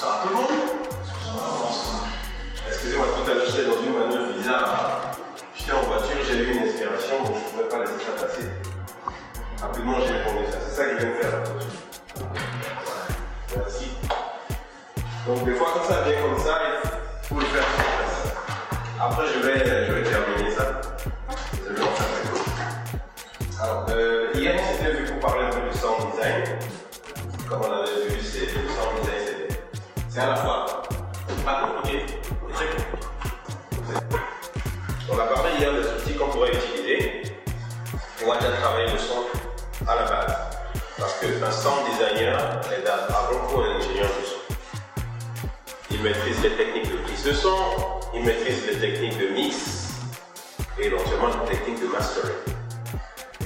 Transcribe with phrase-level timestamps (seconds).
[0.00, 0.46] Tout le monde.
[2.68, 5.00] Excusez-moi, tout à l'heure j'étais dans une manœuvre bizarre.
[5.56, 8.48] J'étais en voiture, j'ai eu une inspiration, donc je ne pouvais pas laisser ça passer.
[9.60, 10.58] Rapidement, j'ai répondu ça.
[10.68, 11.42] C'est ça que je viens de faire.
[13.56, 13.86] Merci.
[15.26, 16.17] Donc des fois, quand ça vient
[47.18, 47.56] prise de son,
[48.14, 49.88] il maîtrise les techniques de mix
[50.78, 52.34] et éventuellement les techniques de mastering.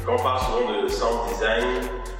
[0.04, 1.64] Quand on parle souvent de sound design,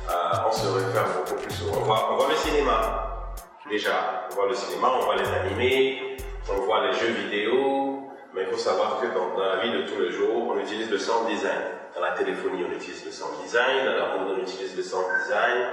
[0.09, 1.79] euh, on se réfère beaucoup plus souvent.
[1.81, 3.35] On voit, le cinéma,
[3.69, 4.29] déjà.
[4.31, 6.17] On voit le cinéma, on voit les animés,
[6.51, 10.01] on voit les jeux vidéo, mais il faut savoir que dans, la vie de tous
[10.01, 11.63] les jours, on utilise le sound design.
[11.95, 15.05] Dans la téléphonie, on utilise le sound design, dans la mode, on utilise le sound
[15.25, 15.67] design,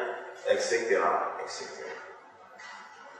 [0.50, 1.00] etc.
[1.42, 1.89] etc.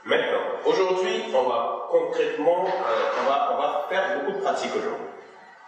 [0.04, 5.06] Maintenant, aujourd'hui, on va concrètement, euh, on, va, on va faire beaucoup de pratiques aujourd'hui.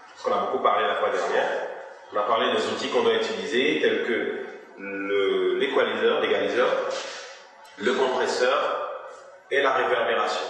[0.08, 1.48] Parce qu'on a beaucoup parlé la fois dernière.
[2.12, 4.46] On a parlé des outils qu'on doit utiliser, tels que
[5.58, 6.68] l'équaliseur, l'égaliseur,
[7.78, 8.90] le compresseur
[9.50, 10.46] et la réverbération.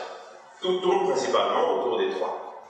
[0.60, 2.66] Tout tourne principalement autour des trois.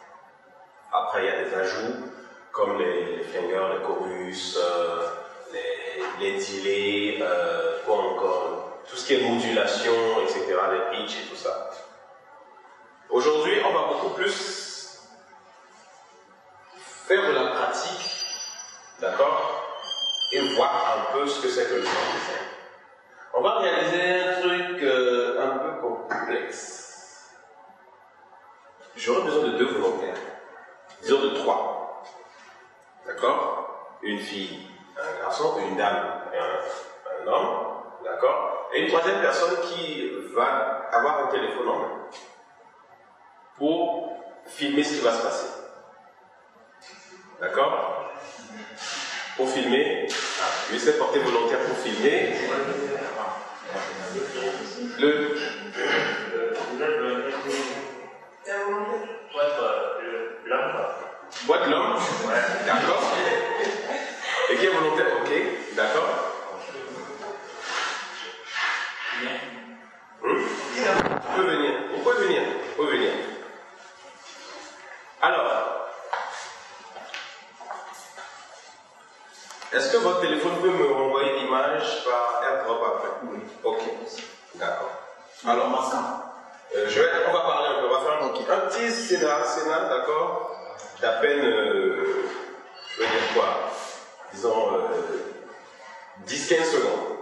[0.93, 2.11] Après, il y a des ajouts
[2.53, 5.09] comme les, les fingers, les chorus, euh,
[5.53, 8.62] les, les delays, euh, quoi encore,
[8.93, 11.71] tout ce qui est modulation, etc., les pitch et tout ça.
[13.09, 15.01] Aujourd'hui, on va beaucoup plus
[16.77, 18.27] faire de la pratique,
[19.01, 19.79] d'accord,
[20.35, 22.47] et voir un peu ce que c'est que le sound design.
[23.33, 27.31] On va réaliser un truc euh, un peu complexe.
[28.95, 30.21] J'aurais besoin de deux volontaires,
[31.01, 32.05] disons de trois,
[33.07, 33.99] d'accord?
[34.03, 37.72] Une fille, un garçon, une dame et un homme,
[38.05, 38.71] d'accord?
[38.73, 41.69] Et une troisième personne qui va avoir un téléphone
[43.59, 45.47] pour filmer ce qui va se passer.
[47.41, 48.11] D'accord?
[49.37, 52.35] Pour filmer, ah, lui s'est porté volontaire pour filmer.
[54.99, 55.37] Le,
[61.47, 61.97] bois de l'homme,
[62.67, 63.03] d'accord?
[64.51, 66.32] Et qui est volontaire, ok, d'accord?
[71.35, 73.13] Tu peux venir, vous pouvez venir, vous pouvez venir.
[75.23, 75.89] Alors,
[79.73, 83.09] est-ce que votre téléphone peut me renvoyer l'image par AirDrop après?
[83.31, 83.39] Oui.
[83.65, 83.81] Ok,
[84.57, 84.91] d'accord.
[85.47, 85.73] Alors,
[86.75, 89.45] euh, je vais, on va parler un peu, on va faire un, un petit scénar,
[89.45, 90.57] scénar d'accord?
[91.01, 92.29] D'à peine, euh,
[92.97, 93.71] je veux dire quoi?
[94.33, 94.89] Disons euh,
[96.27, 97.19] 10-15 secondes.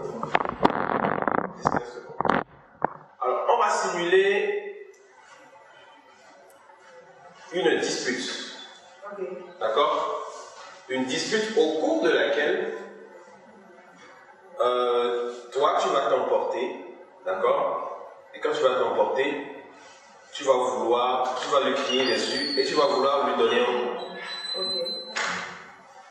[1.65, 2.42] 10-15 secondes.
[3.21, 4.91] Alors, on va simuler
[7.53, 8.56] une dispute.
[9.58, 10.26] D'accord?
[10.88, 12.75] Une dispute au cours de laquelle
[14.60, 16.84] euh, toi, tu vas t'emporter.
[17.25, 18.09] D'accord?
[18.34, 19.47] Et quand tu vas t'emporter,
[20.32, 23.64] tu vas vouloir, tu vas lui crier dessus et tu vas vouloir lui donner un
[23.64, 24.04] coup.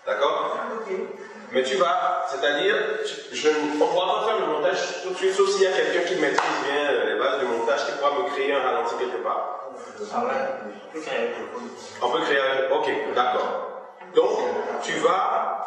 [0.06, 0.58] D'accord?
[1.52, 2.76] Mais tu vas, c'est-à-dire,
[3.82, 6.16] on pourra pas faire le montage tout de suite, sauf s'il y a quelqu'un qui
[6.16, 9.72] maîtrise bien euh, les bases du montage, qui pourra me créer un ralenti quelque part.
[12.02, 12.76] On peut créer un...
[12.76, 13.84] Ok, d'accord.
[14.14, 14.40] Donc,
[14.84, 15.66] tu vas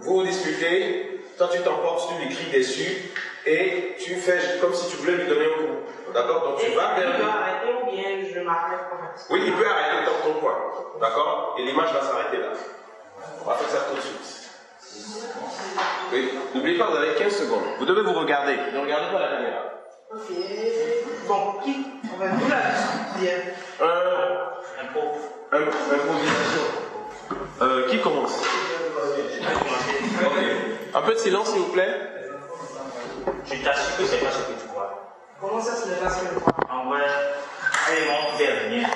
[0.00, 3.12] vous discuter, toi tu t'emportes, tu lui cries dessus,
[3.46, 6.12] et tu fais comme si tu voulais lui donner un coup.
[6.12, 6.42] D'accord?
[6.42, 9.42] Donc tu Et vas vers il doit arrêter ou bien je m'arrête quand même Oui,
[9.46, 10.56] il peut arrêter dans ton coin.
[11.00, 11.56] D'accord?
[11.58, 12.48] Et l'image va s'arrêter là.
[13.44, 14.43] On va faire ça tout de suite.
[16.12, 16.30] Oui.
[16.54, 17.64] N'oubliez pas, vous avez 15 secondes.
[17.78, 18.56] Vous devez vous regarder.
[18.72, 19.62] Ne regardez pas la caméra.
[20.12, 20.20] Ok.
[21.26, 23.52] Bon, qui On va nous la discuter.
[23.80, 23.86] Un.
[25.52, 25.60] Un.
[25.60, 26.84] Improvisation.
[27.62, 28.42] Euh, qui commence?
[30.94, 31.94] Un peu de silence, s'il vous plaît.
[33.46, 35.16] Je t'assure que c'est pas ce que tu crois.
[35.40, 37.02] Comment ça, ce n'est pas ce que je crois En vrai,
[37.90, 38.86] elle mon dernier,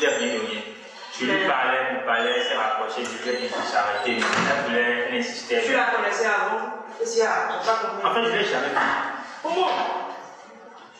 [0.00, 0.75] dernier dernier.
[1.18, 4.16] Je lui parlais, il me parlait, s'est je lui ai dit de s'arrêter.
[4.18, 5.62] Elle voulait, elle insistait.
[5.64, 6.84] Tu la connaissais avant?
[7.00, 8.06] Et si, ah, j'ai pas compris.
[8.06, 8.74] En fait, je ne l'ai jamais vu.
[9.42, 9.68] Comment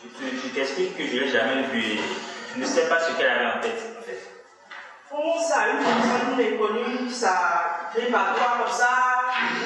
[0.01, 1.99] Je te- je t'explique que je ne l'ai jamais vu
[2.55, 3.97] je ne sais pas ce qu'elle avait en tête.
[3.99, 4.17] En fait.
[5.09, 8.89] Comment ça, une personne n'est connue, ça crie par toi comme ça,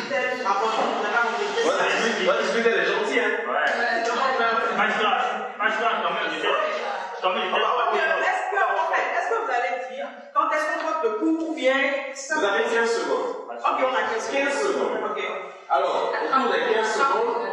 [0.09, 2.25] peut-être, tu te rapproches, tu n'as pas compris.
[2.25, 4.03] Moi, discuter, elle est gentille, hein Ouais.
[4.77, 5.23] Pas grave.
[5.57, 6.47] Parce que quand même, j'étais.
[7.21, 7.61] Quand même, j'étais.
[7.61, 8.51] Ok, Est-ce
[9.31, 11.75] que, vous allez dire quand est-ce qu'on vote le ou bien
[12.13, 12.35] ça?
[12.35, 13.47] Vous avez 15 secondes.
[13.47, 14.97] Ok, on a 15 15 secondes.
[15.09, 15.19] Ok.
[15.69, 17.47] Alors, au cours des 15 secondes,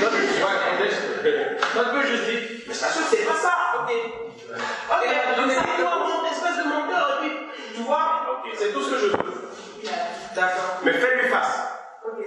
[0.00, 0.90] Notre, ouais, attendez,
[1.74, 3.52] notre peu juste mais Sacha, c'est pas ça.
[3.80, 3.90] Ok.
[3.90, 5.04] Ok,
[5.36, 8.20] donc ça prend mon espèce de et puis, tu vois?
[8.58, 9.50] C'est tout ce que je veux.
[10.34, 10.80] D'accord.
[10.84, 11.60] Mais fais-lui face.
[12.04, 12.18] Ok.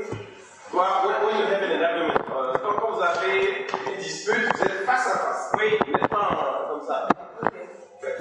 [0.72, 4.86] Toi, when, when you have an argument, euh, quand vous avez une dispute, vous êtes
[4.86, 5.52] face à face.
[5.60, 5.78] Oui.
[5.86, 7.08] Vous n'êtes pas euh, comme ça.
[7.44, 7.54] Ok.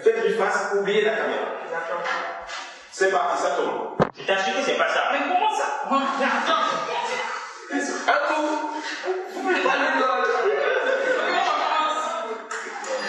[0.03, 1.47] Faites-lui face, oubliez la caméra.
[2.91, 3.97] C'est parti, ça tourne.
[4.19, 5.11] Je t'assure que c'est pas ça.
[5.13, 5.65] Mais comment ça?
[5.87, 6.63] Attends.
[7.73, 8.47] Un coup.
[9.33, 9.87] Vous pouvez pas le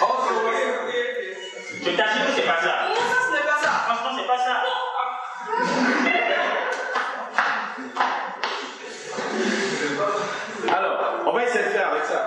[0.01, 0.53] Oh, ok.
[1.83, 2.73] Je t'assure que c'est pas ça.
[2.87, 3.69] Comment ça, ce n'est pas ça?
[3.69, 4.55] Franchement, c'est pas ça.
[10.77, 10.95] Alors,
[11.25, 12.21] on va essayer de faire avec ça.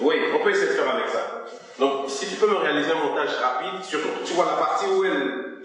[0.00, 1.29] Oui, on peut essayer de faire avec ça.
[1.80, 5.02] Donc, si tu peux me réaliser un montage rapide, sur, tu vois la partie où
[5.02, 5.64] elle,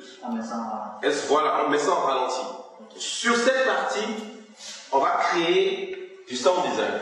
[1.01, 2.39] elle se voit là, on met ça en ralenti.
[2.97, 4.07] Sur cette partie,
[4.93, 7.01] on va créer du sound design.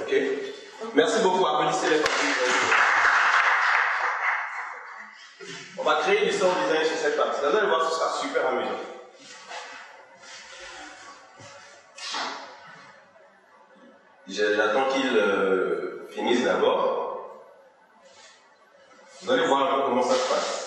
[0.00, 0.14] Ok?
[0.94, 2.26] Merci beaucoup, applaudissez les parties.
[5.76, 7.40] On va créer du sound design sur cette partie.
[7.40, 8.70] Vous allez voir, ce sera super amusant.
[14.28, 17.15] J'attends qu'ils euh, finissent d'abord.
[19.22, 20.66] Vous allez voir comment ça se passe.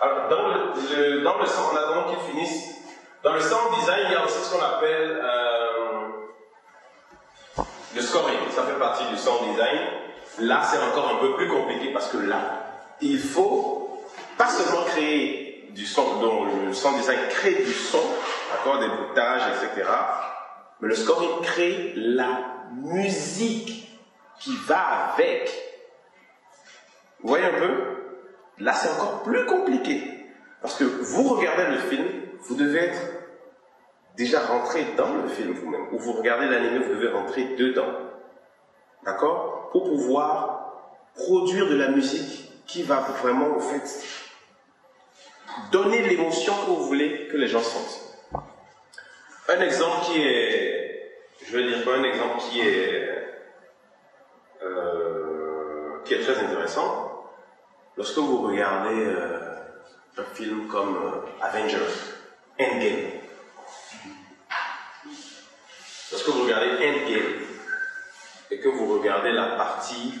[0.00, 2.76] Alors, dans le, dans le sound, en attendant qu'ils finissent,
[3.24, 6.08] dans le sound design, il y a aussi ce qu'on appelle euh,
[7.96, 8.38] le scoring.
[8.54, 9.80] Ça fait partie du sound design.
[10.38, 12.40] Là, c'est encore un peu plus compliqué parce que là,
[13.00, 14.04] il faut
[14.36, 18.02] pas seulement créer du son, dont le sound design crée du son,
[18.52, 19.88] d'accord, des bruitages, etc.
[20.80, 22.28] Mais le scoring crée la
[22.72, 23.88] musique
[24.38, 25.67] qui va avec.
[27.28, 27.74] Vous voyez un peu?
[28.56, 30.02] Là, c'est encore plus compliqué.
[30.62, 32.06] Parce que vous regardez le film,
[32.40, 33.02] vous devez être
[34.16, 35.88] déjà rentré dans le film vous-même.
[35.92, 37.92] Ou vous regardez l'anime, vous devez rentrer dedans.
[39.04, 39.68] D'accord?
[39.72, 40.72] Pour pouvoir
[41.16, 44.02] produire de la musique qui va vraiment, en fait,
[45.70, 48.40] donner l'émotion que vous voulez que les gens sentent.
[49.50, 51.12] Un exemple qui est,
[51.46, 53.06] je vais dire un exemple qui est,
[54.62, 57.07] euh, qui est très intéressant.
[57.98, 59.56] Lorsque vous regardez euh,
[60.18, 61.78] un film comme euh, Avengers,
[62.56, 63.10] Endgame,
[66.12, 67.42] lorsque vous regardez Endgame
[68.52, 70.14] et que vous regardez la partie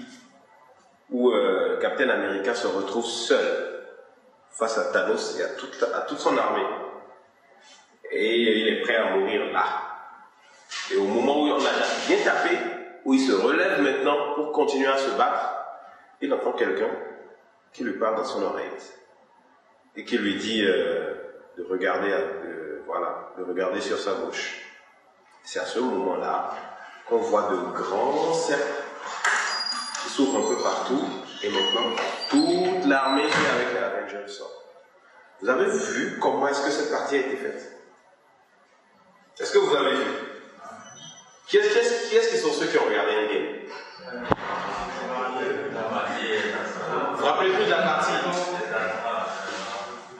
[1.08, 3.86] où euh, Captain America se retrouve seul
[4.50, 6.66] face à Thanos et à toute, à toute son armée,
[8.10, 9.66] et il est prêt à mourir là.
[10.92, 12.58] Et au moment où on a bien tapé,
[13.04, 15.54] où il se relève maintenant pour continuer à se battre,
[16.20, 16.90] il entend quelqu'un
[17.72, 18.70] qui lui parle dans son oreille
[19.96, 21.14] et qui lui dit euh,
[21.56, 24.62] de regarder, euh, voilà, de regarder sur sa bouche.
[25.44, 26.54] C'est à ce moment-là
[27.08, 28.82] qu'on voit de grands cercles
[30.02, 31.04] qui s'ouvrent un peu partout.
[31.42, 31.94] Et maintenant
[32.30, 34.62] toute l'armée est avec les Avengers sort.
[35.40, 37.72] Vous avez vu comment est-ce que cette partie a été faite?
[39.38, 40.04] Est-ce que vous avez vu?
[41.46, 43.68] Qui est-ce qui, qui sont ceux qui ont regardé Endgame?
[44.10, 44.16] Vous
[47.18, 48.12] vous rappelez plus de la partie.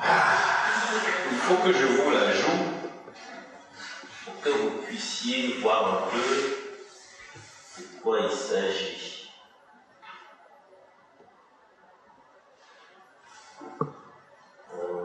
[0.01, 0.37] Ah,
[1.31, 2.65] Il faut que je vous la joue.
[4.25, 6.19] Pour que vous puissiez voir un peu
[7.79, 9.31] de quoi il s'agit.
[14.75, 15.05] Euh,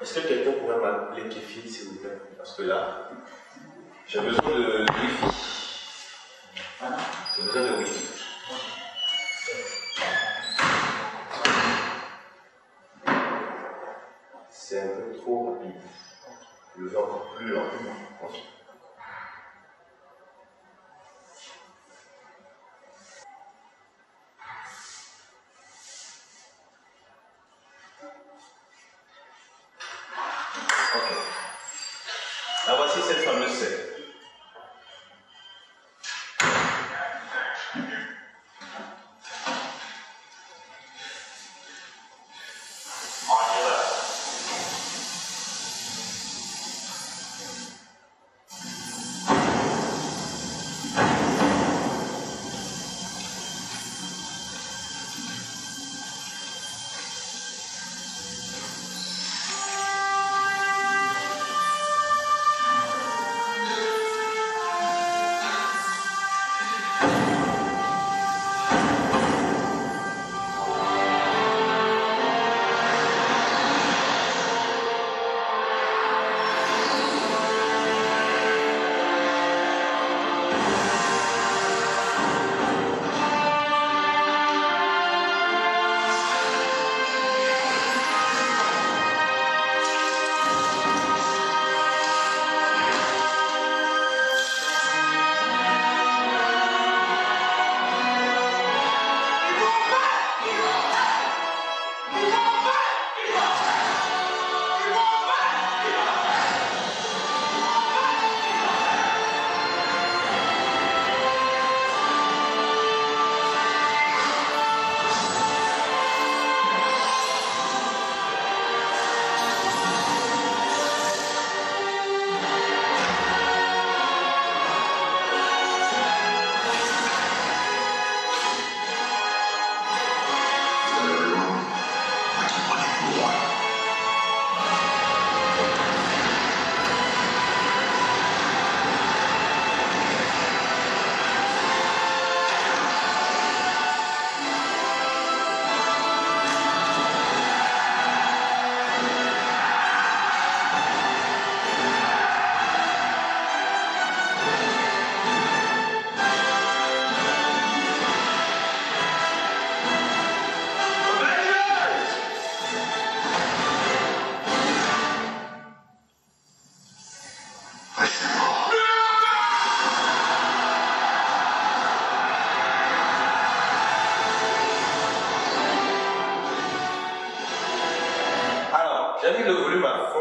[0.00, 2.18] Est-ce que quelqu'un pourrait m'appeler Kéfil, s'il vous plaît?
[2.36, 3.10] Parce que là,
[4.06, 5.49] j'ai besoin de Wi-Fi.
[14.50, 15.80] C'est un peu trop rapide.
[16.78, 17.62] Je encore plus lent.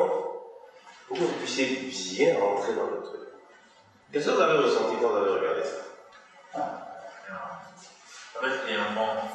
[0.07, 3.21] pour que vous puissiez vous puissiez rentrer dans le truc.
[4.11, 5.75] Qu'est-ce que vous avez ressenti quand vous avez regardé ça
[6.55, 6.89] ah.
[8.37, 9.29] En fait, triomphant.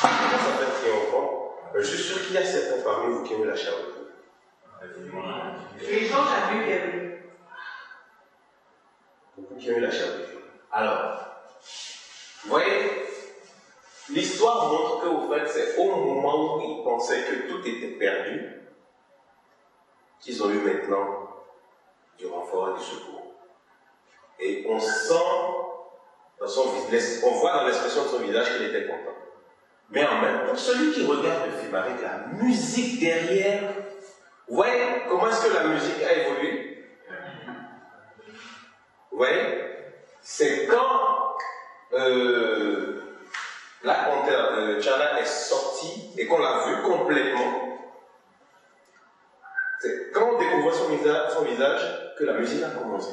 [0.00, 3.44] Comment ça fait triomphant Je suis sûr qu'il y a certains parmi vous qui aiment
[3.44, 3.94] la chair de
[5.80, 7.18] Les gens jamais aiment.
[9.36, 10.44] Beaucoup qui aiment la chair de Dieu.
[10.70, 11.18] Alors,
[12.44, 13.06] vous voyez,
[14.10, 18.63] l'histoire montre que au fait, c'est au moment où ils pensaient que tout était perdu
[20.24, 21.28] qu'ils ont eu maintenant
[22.18, 23.34] du renfort et du secours.
[24.40, 25.14] Et on sent
[26.40, 26.64] dans son
[27.24, 29.16] on voit dans l'expression de son visage qu'il était content.
[29.90, 33.70] Mais en même temps, celui qui regarde le film avec la musique derrière,
[34.48, 36.84] vous voyez comment est-ce que la musique a évolué?
[39.10, 39.68] Vous voyez
[40.20, 41.36] C'est quand
[41.92, 43.00] euh,
[43.84, 47.73] la de Tchana est sortie et qu'on l'a vue complètement,
[50.64, 53.10] découvre son visage, que la musique a commencé.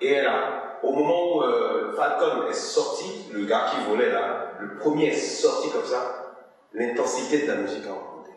[0.00, 4.76] Et là, au moment où euh, Falcon est sorti, le gars qui volait là, le
[4.78, 6.34] premier est sorti comme ça,
[6.72, 8.32] l'intensité de la musique a augmenté.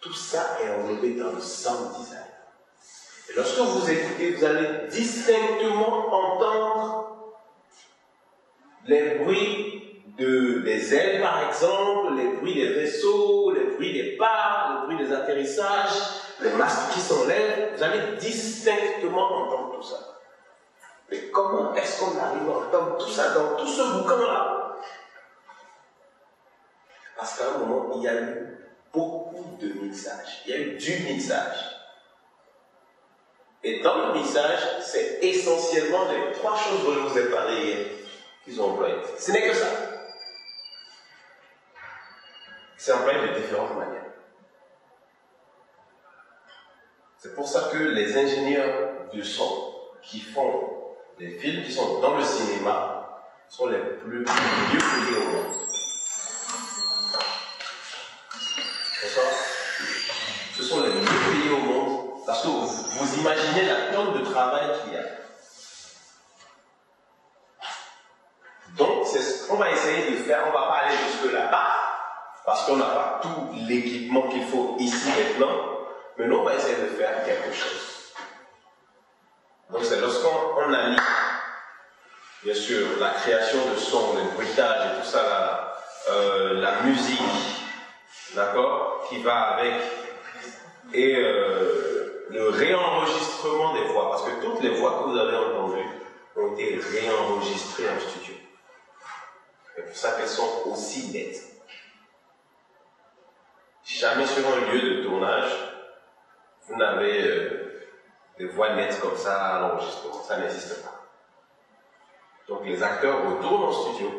[0.00, 2.20] Tout ça est enveloppé dans le sound design.
[3.30, 7.34] Et lorsque vous écoutez, vous allez distinctement entendre
[8.86, 9.73] les bruits
[10.18, 15.06] de, des ailes, par exemple, les bruits des vaisseaux, les bruits des pas, les bruits
[15.06, 15.98] des atterrissages,
[16.40, 17.74] les masques qui s'enlèvent.
[17.76, 20.20] Vous allez distinctement entendre tout ça.
[21.10, 24.76] Mais comment est-ce qu'on arrive à entendre tout ça dans tout ce boucan-là
[27.16, 28.58] Parce qu'à un moment, il y a eu
[28.92, 30.42] beaucoup de mixage.
[30.46, 31.74] Il y a eu du mixage.
[33.64, 37.86] Et dans le mixage, c'est essentiellement les trois choses dont je vous ai parlé
[38.44, 38.96] qu'ils ont employées.
[39.18, 39.66] Ce n'est que ça.
[42.84, 44.04] C'est employé de différentes manières.
[47.16, 49.72] C'est pour ça que les ingénieurs du son
[50.02, 55.30] qui font des films qui sont dans le cinéma sont les plus mieux payés au
[55.30, 55.54] monde.
[60.54, 64.26] Ce sont les mieux payés au monde parce que vous, vous imaginez la tonne de
[64.26, 65.04] travail qu'il y a.
[68.76, 70.42] Donc, c'est ce qu'on va essayer de faire.
[70.44, 71.74] On ne va pas aller jusque là-bas
[72.44, 75.70] parce qu'on n'a pas tout l'équipement qu'il faut ici maintenant.
[76.16, 78.12] Mais nous, on va essayer de faire quelque chose.
[79.70, 80.96] Donc, c'est lorsqu'on allie,
[82.44, 85.74] bien sûr, la création de son, le bruitage et tout ça, la,
[86.12, 87.20] euh, la musique,
[88.34, 89.74] d'accord, qui va avec,
[90.92, 95.88] et euh, le réenregistrement des voix, parce que toutes les voix que vous avez entendues
[96.36, 98.34] ont été réenregistrées en studio.
[99.74, 101.53] C'est pour ça qu'elles sont aussi nettes.
[103.84, 105.52] Jamais sur un lieu de tournage,
[106.66, 107.86] vous n'avez euh,
[108.38, 110.22] des voix nettes comme ça à l'enregistrement.
[110.22, 111.02] Ça n'existe pas.
[112.48, 114.10] Donc les acteurs retournent en studio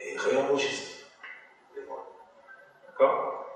[0.00, 1.06] et réenregistrent
[1.76, 2.10] les voix.
[2.86, 3.46] D'accord?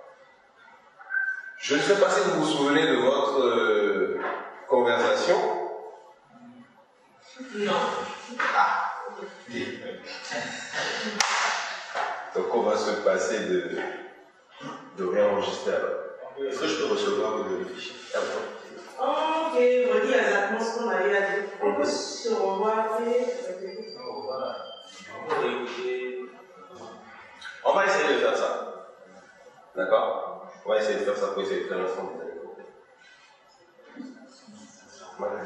[1.56, 4.20] Je ne sais pas si vous vous souvenez de votre euh,
[4.68, 5.36] conversation.
[7.54, 7.72] Non.
[8.54, 8.92] Ah.
[12.34, 13.78] Donc on va se passer de,
[14.96, 15.72] de réenregistrer.
[16.48, 18.62] Est-ce que je peux recevoir le fichier Ah, bon.
[19.02, 21.44] Ok, redis exactement ce qu'on avait à dire.
[21.62, 23.42] On peut se revoir et.
[27.64, 28.88] On va essayer de faire ça.
[29.76, 30.50] D'accord?
[30.64, 32.32] On va essayer de faire ça pour essayer de faire l'ensemble des années.
[35.18, 35.40] Voilà.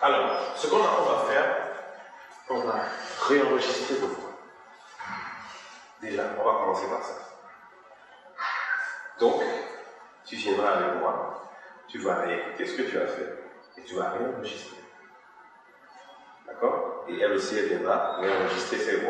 [0.00, 1.56] Alors, ce qu'on va faire,
[2.48, 2.84] on va
[3.28, 4.32] réenregistrer vos voix.
[6.00, 7.14] Déjà, on va commencer par ça.
[9.20, 9.42] Donc,
[10.24, 11.52] tu viendras avec moi,
[11.86, 13.41] tu vas réécouter ce que tu as fait.
[18.72, 19.01] specific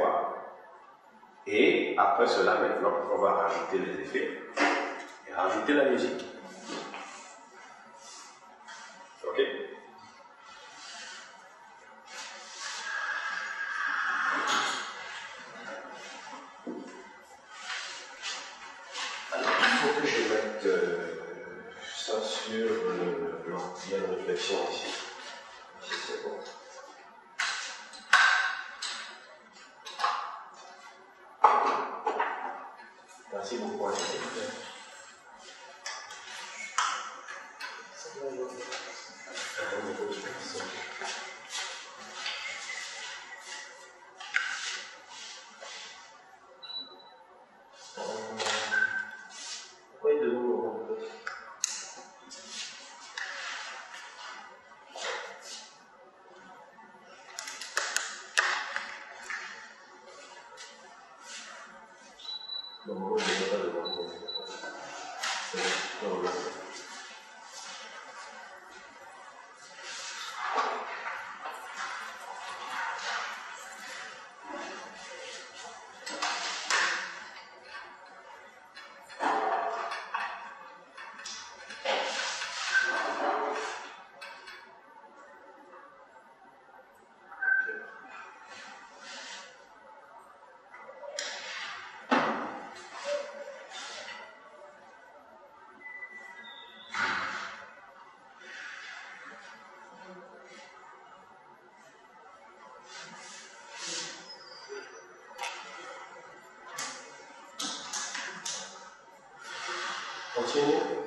[110.43, 111.02] Continue.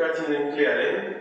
[0.00, 1.19] cuts in clearing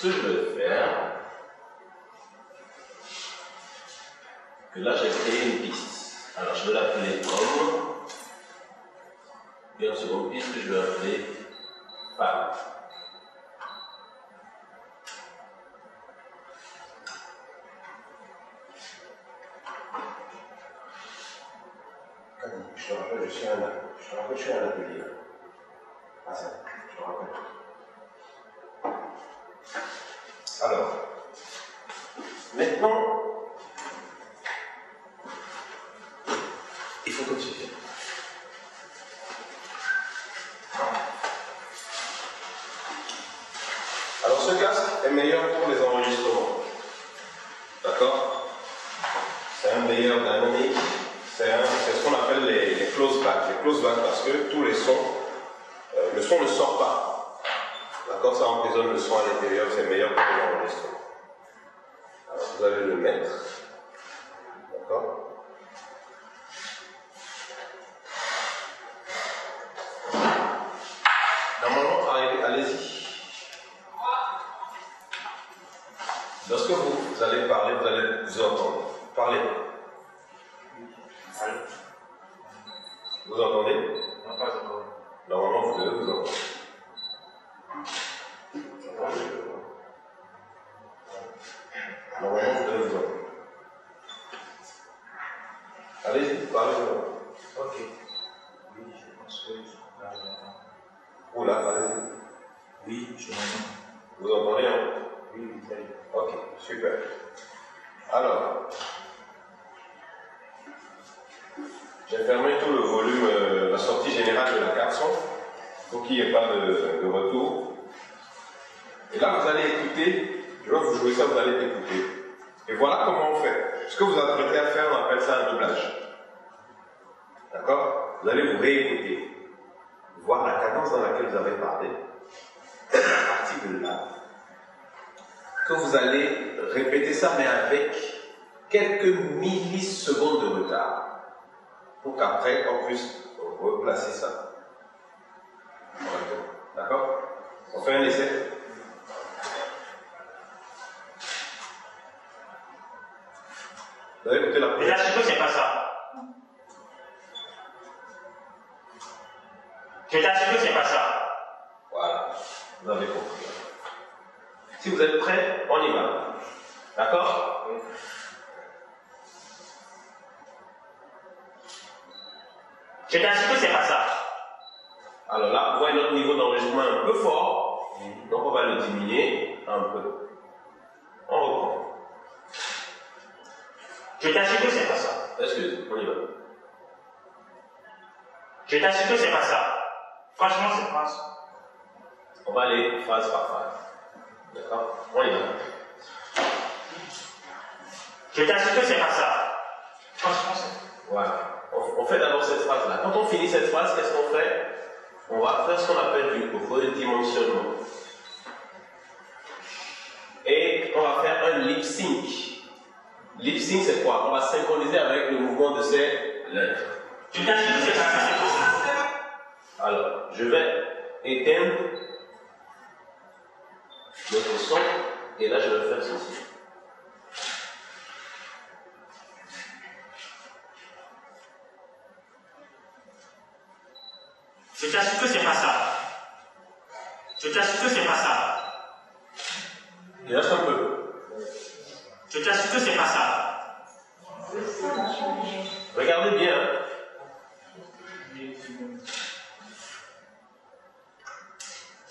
[0.00, 1.12] ce que je vais faire,
[4.72, 6.38] que là j'ai créé une piste.
[6.38, 8.06] Alors je vais l'appeler homme,
[9.78, 11.26] et en seconde piste que je vais appeler
[12.16, 12.50] femme.
[22.74, 25.19] Je te rappelle, je je je suis un atelier.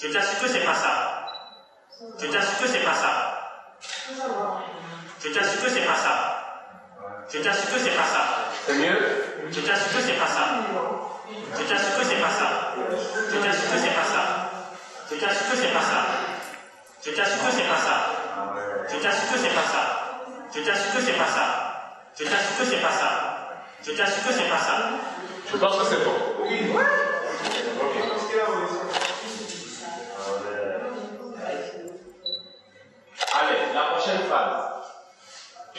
[0.02, 1.26] Je t'assure que c'est pas ça.
[2.22, 3.12] Je t'assure que c'est pas ça.
[5.22, 5.96] Je t'assure que c'est pas
[8.06, 8.26] ça.
[8.66, 8.98] C'est mieux
[9.52, 10.46] Je t'assure que c'est pas ça.
[11.58, 12.74] Je t'assure que c'est pas ça.
[13.30, 14.50] Je t'assure que c'est pas ça.
[15.12, 16.06] Je t'assure que c'est pas ça.
[17.04, 18.00] Je t'assure que c'est pas ça.
[18.90, 20.00] Je t'assure que c'est pas ça.
[20.54, 21.46] Je t'assure que c'est pas ça.
[22.18, 23.10] Je t'assure que c'est pas ça.
[23.86, 24.76] Je t'assure que c'est pas ça.
[25.52, 26.16] Je pense que c'est bon.
[26.44, 26.72] Oui.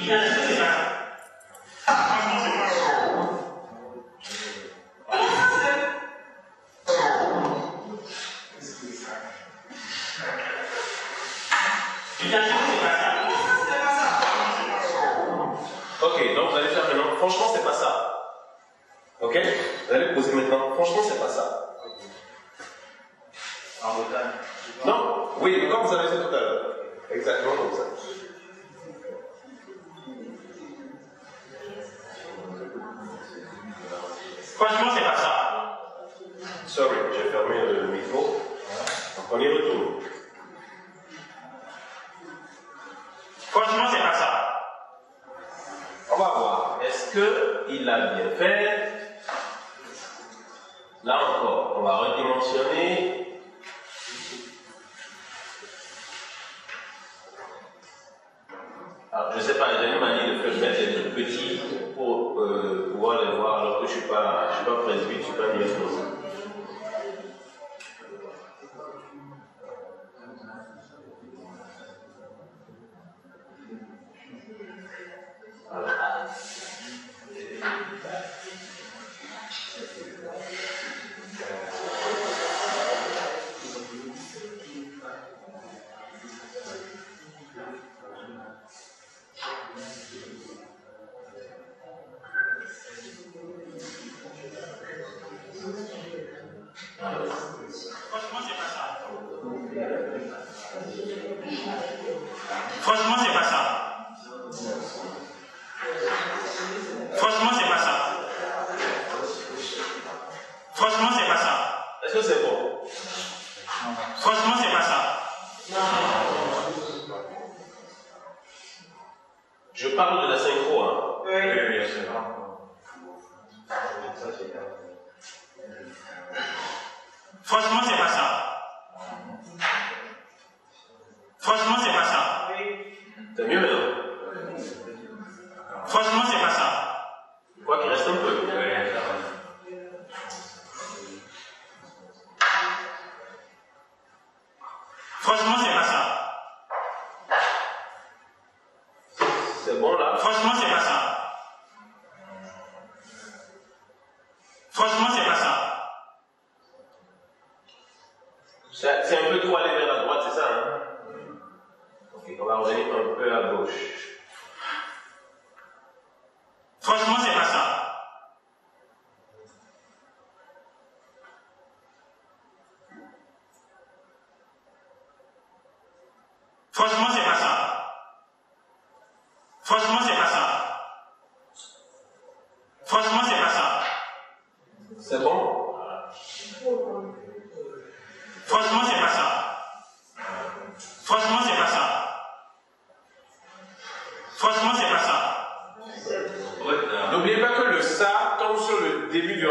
[0.02, 0.39] Yes.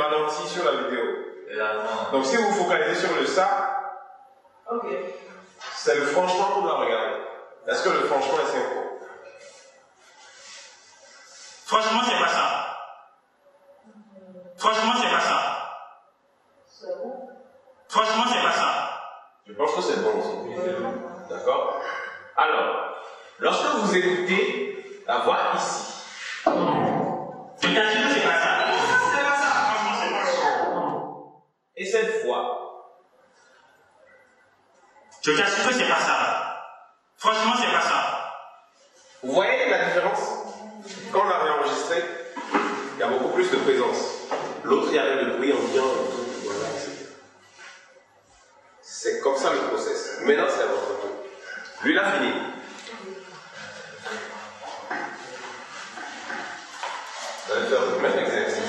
[0.10, 1.04] Début du ralenti sur la vidéo.
[2.12, 3.76] Donc si vous focalisez sur le ça,
[5.76, 7.18] c'est le franchement qu'on doit regarder.
[7.68, 8.90] Est-ce que le franchement est synchro
[11.66, 12.78] Franchement, c'est pas ça.
[14.58, 15.40] Franchement, c'est pas ça.
[17.90, 19.02] Franchement, c'est pas ça.
[19.48, 21.30] Je pense que c'est bon aussi.
[21.30, 21.80] D'accord?
[22.36, 22.96] Alors,
[23.38, 25.90] lorsque vous écoutez la voix ici,
[27.62, 28.66] que c'est pas ça.
[29.14, 29.48] C'est pas ça.
[29.48, 30.70] Franchement, c'est pas ça.
[35.22, 36.40] Je t'assure que c'est pas ça.
[37.18, 38.34] Franchement, c'est pas ça.
[39.22, 40.20] vous voyez la différence?
[41.12, 42.04] Quand on a réenregistré,
[42.96, 43.98] il y a beaucoup plus de présence.
[44.64, 45.84] L'autre, il y avait le bruit ambiant.
[46.44, 46.70] voilà.
[48.82, 50.20] C'est comme ça le process.
[50.24, 51.10] Maintenant, c'est à votre tour.
[51.84, 52.32] Lui, il a fini.
[57.46, 58.64] Vous allez faire le même exercice.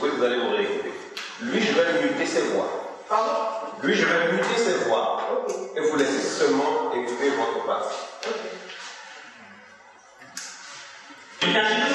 [0.00, 0.92] Oui, vous allez vous réécouter.
[1.40, 2.82] Lui, je vais muter ses voix.
[3.08, 3.32] Pardon
[3.82, 4.72] Lui, je vais muter ses
[11.52, 11.91] Tu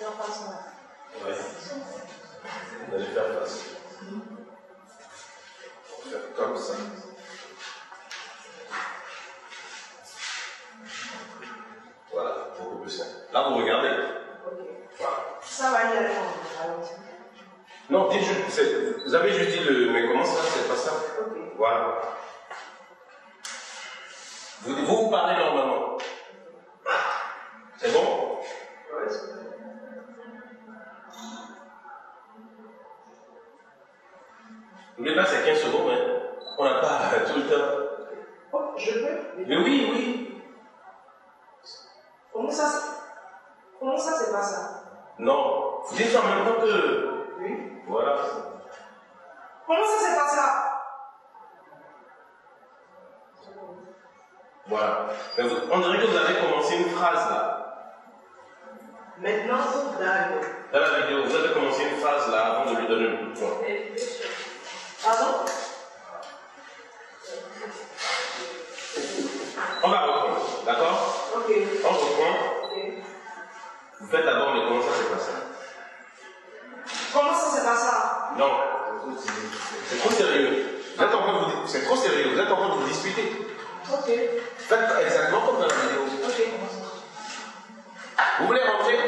[0.00, 0.06] Ouais.
[2.86, 3.64] On va faire face.
[5.90, 6.74] On va faire comme ça.
[12.12, 13.10] Voilà, beaucoup plus simple.
[13.32, 13.88] Là, vous regardez.
[14.98, 15.16] Voilà.
[15.42, 15.98] Ça va aller.
[15.98, 16.90] Alors,
[17.90, 18.60] Non, dites juste,
[19.04, 19.90] vous avez juste dit le.
[19.92, 20.92] Mais comment ça C'est pas ça?
[21.20, 21.36] Ok.
[21.56, 22.00] Voilà.
[24.62, 25.98] Vous, vous, vous parlez normalement.
[27.78, 28.27] C'est bon?
[34.98, 36.20] N'oubliez pas, c'est 15 secondes, hein?
[36.58, 36.98] On n'a pas
[37.32, 37.64] tout le temps.
[38.52, 39.44] Oh, je peux?
[39.46, 40.42] Mais oui, oui.
[42.32, 42.98] Comment ça c'est-
[43.78, 44.82] Comment ça c'est pas ça?
[45.18, 45.80] Non.
[45.84, 47.08] Vous dites en même temps que.
[47.40, 47.72] Oui.
[47.86, 48.16] Voilà.
[49.66, 50.64] Comment ça c'est pas ça?
[54.66, 55.06] Voilà.
[55.36, 57.54] Mais vous- on dirait que vous avez commencé une phrase là.
[59.18, 62.86] Maintenant, vous dans Dans la vidéo, vous avez commencé une phrase là avant de lui
[62.86, 63.58] donner le coup de poing.
[65.08, 65.34] Pardon
[69.82, 71.50] On va reprendre, d'accord Ok.
[71.82, 72.34] On reprend.
[72.64, 72.74] Ok.
[74.00, 75.32] Vous faites d'abord, mais comment ça c'est pas ça
[77.14, 78.50] Comment ça c'est pas ça Non.
[79.88, 80.82] C'est trop sérieux.
[80.94, 82.34] Vous êtes en train de vous, c'est trop sérieux.
[82.34, 83.46] Vous êtes en train de vous disputer.
[83.90, 84.10] Ok.
[84.58, 86.02] Faites exactement comme dans la vidéo.
[86.22, 86.42] Ok.
[88.40, 88.98] Vous voulez rentrer?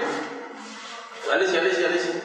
[1.31, 2.20] Allez-y, allez-y, allez-y.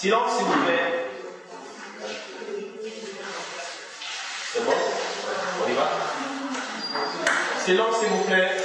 [0.00, 1.10] Silence, s'il vous plaît.
[4.52, 4.70] C'est bon?
[5.64, 5.90] On y va?
[7.64, 8.57] Silence, s'il vous plaît.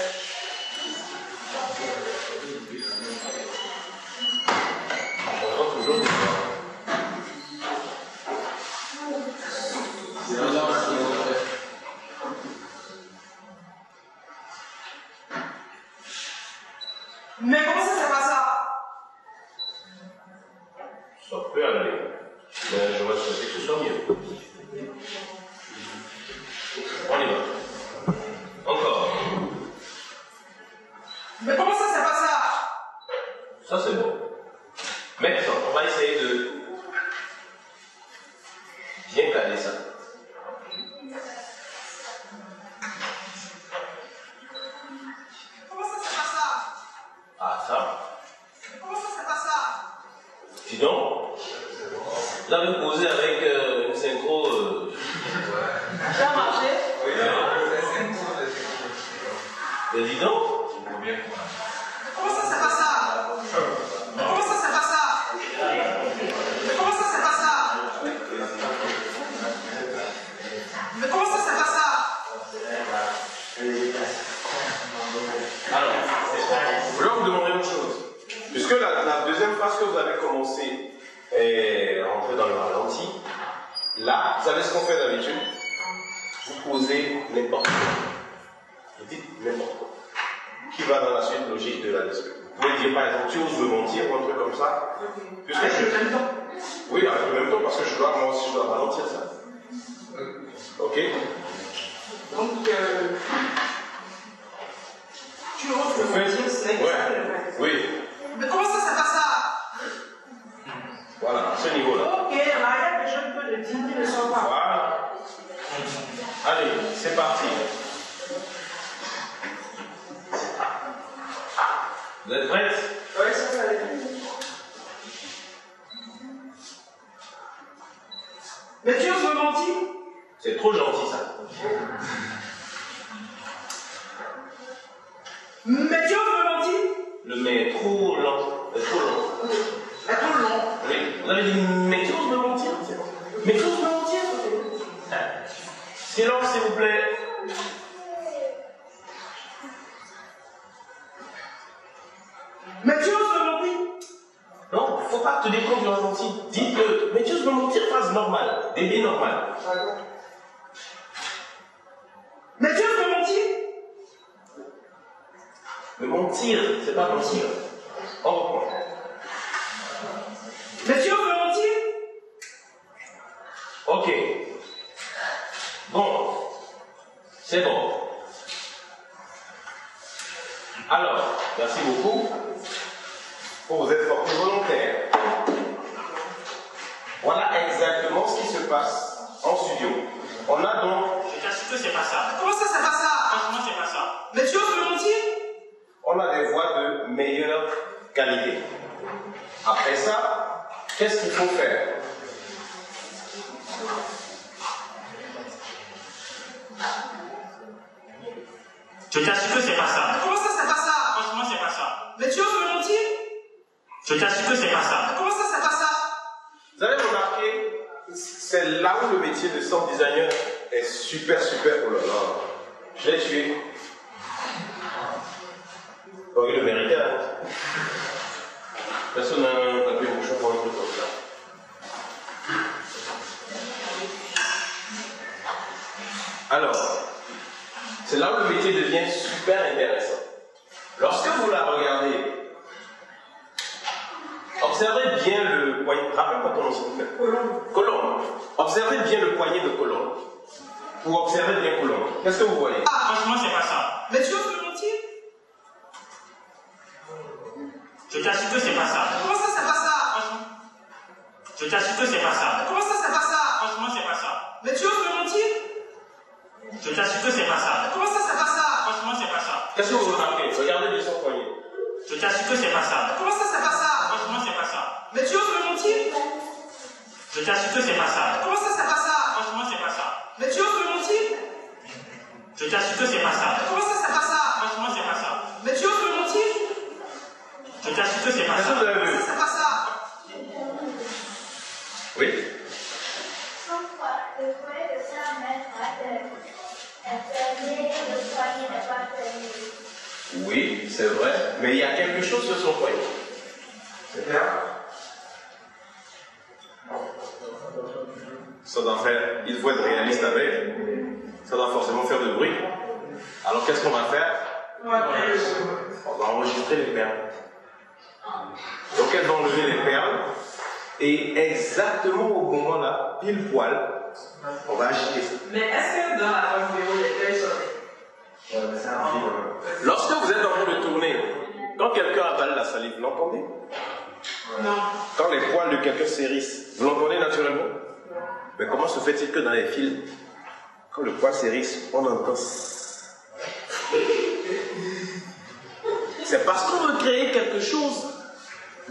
[346.33, 348.07] C'est parce qu'on veut créer quelque chose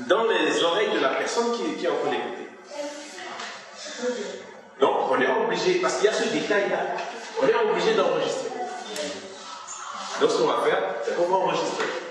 [0.07, 2.17] dans les oreilles de la personne qui, est en train.
[4.81, 6.79] Donc, on est obligé, parce qu'il y a ce détail-là,
[7.43, 8.49] on est obligé d'enregistrer.
[10.21, 12.02] Donc, ce qu'on va faire, c'est qu'on va enregistrer.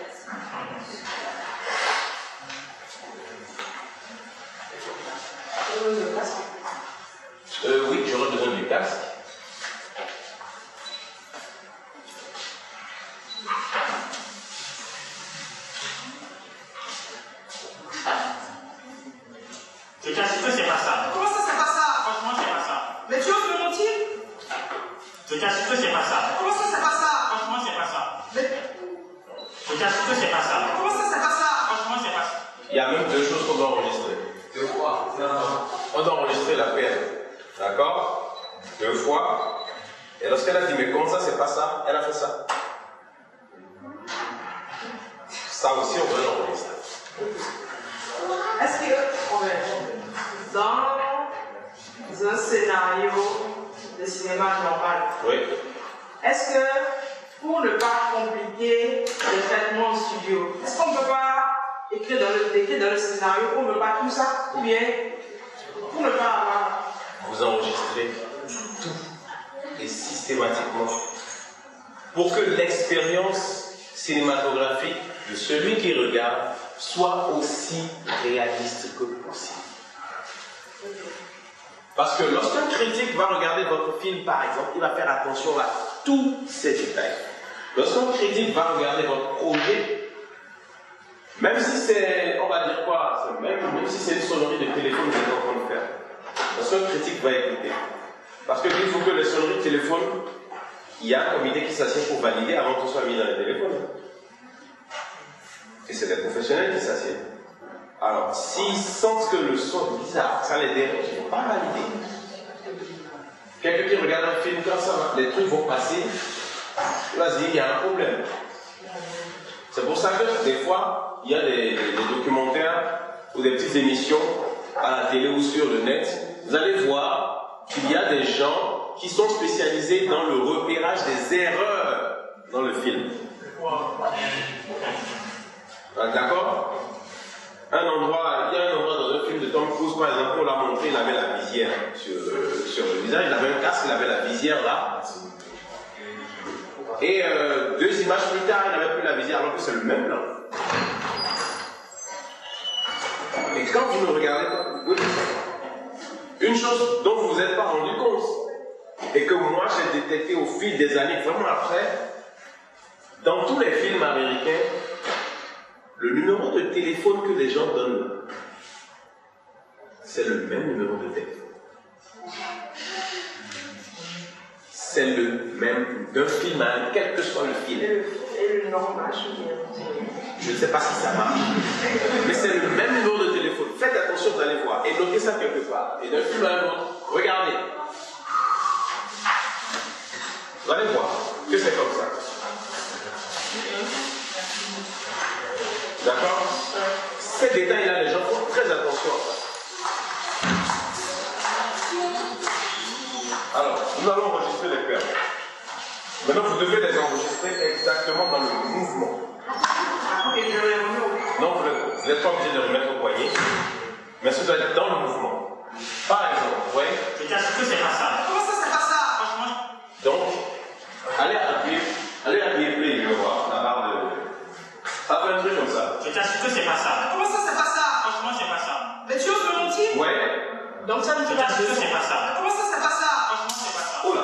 [230.88, 231.56] Donc ça ne fait pas ça.
[231.58, 232.18] C'est pas ça.
[232.38, 234.08] Comment ça, c'est pas ça Franchement, c'est pas ça.
[234.08, 234.22] Oula.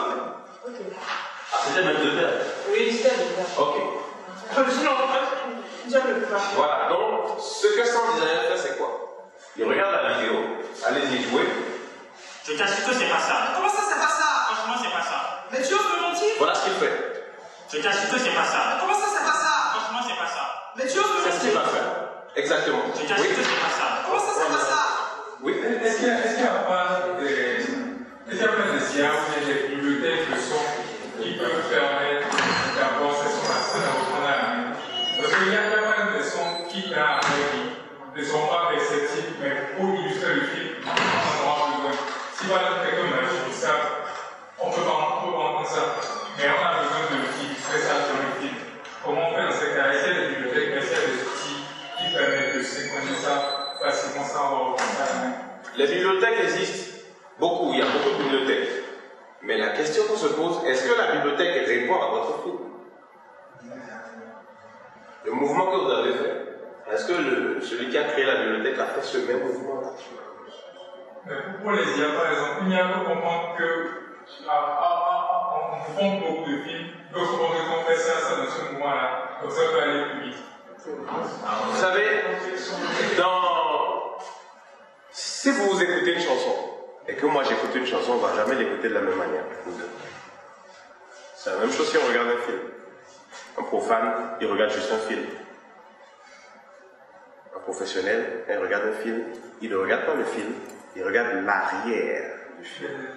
[0.66, 0.74] Ok.
[1.54, 2.34] Ah, c'était même de verre.
[2.72, 3.60] Oui, c'était de verre.
[3.60, 3.76] Ok.
[4.56, 6.42] Je ne peux pas.
[6.56, 9.24] Voilà, donc ce que son designer fait, c'est quoi
[9.56, 10.36] Il regarde la vidéo,
[10.86, 11.48] allez-y jouer.
[12.46, 13.54] Je t'assure que c'est pas ça.
[13.56, 15.44] Comment ça, c'est pas ça Franchement, c'est pas ça.
[15.52, 16.96] Mais tu oses me mentir Voilà ce qu'il fait.
[17.72, 18.80] Je t'assure que c'est pas ça.
[18.80, 20.44] Comment ça, c'est pas ça Franchement, c'est pas ça.
[20.76, 21.88] Mais tu oses me mentir C'est ce qu'il va faire.
[22.36, 22.84] Exactement.
[22.96, 23.36] Je t'assure oui.
[23.36, 23.88] que c'est pas ça.
[24.06, 25.07] Comment ça, c'est pas ça
[25.44, 29.76] oui, est-ce qu'il n'y a, pas des, est-ce qu'il y a pas des sciences, des
[29.76, 30.26] bibliothèques
[31.22, 32.17] qui peuvent permettre
[55.78, 56.98] Les bibliothèques existent.
[57.40, 58.70] Beaucoup, il y a beaucoup de bibliothèques.
[59.42, 62.58] Mais la question qu'on se pose, est-ce que la bibliothèque répond à votre film
[65.26, 66.42] Le mouvement que vous avez fait,
[66.92, 69.82] est-ce que le- celui qui a créé la bibliothèque a fait ce même mouvement?
[71.26, 73.70] Mais pour les IA, par exemple, il n'y a qu'à comprendre que
[74.48, 78.72] à, à, on fonde beaucoup de films, donc on on fait ça, ça dans ce
[78.72, 80.44] mouvement-là, donc ça peut aller plus vite.
[80.86, 82.08] Vous savez,
[83.18, 83.87] dans...
[85.18, 86.54] si vous écoutez une chanson,
[87.08, 89.46] et que moi j'écoute une chanson, on ne va jamais l'écouter de la même manière.
[89.66, 89.90] nous deux.
[91.36, 92.60] C'est la même chose si on regarde un film.
[93.58, 95.26] Un profane, il regarde juste un film.
[97.56, 99.24] Un professionnel, il regarde un film,
[99.60, 100.54] il ne regarde pas le film,
[100.96, 103.08] il regarde l'arrière du film.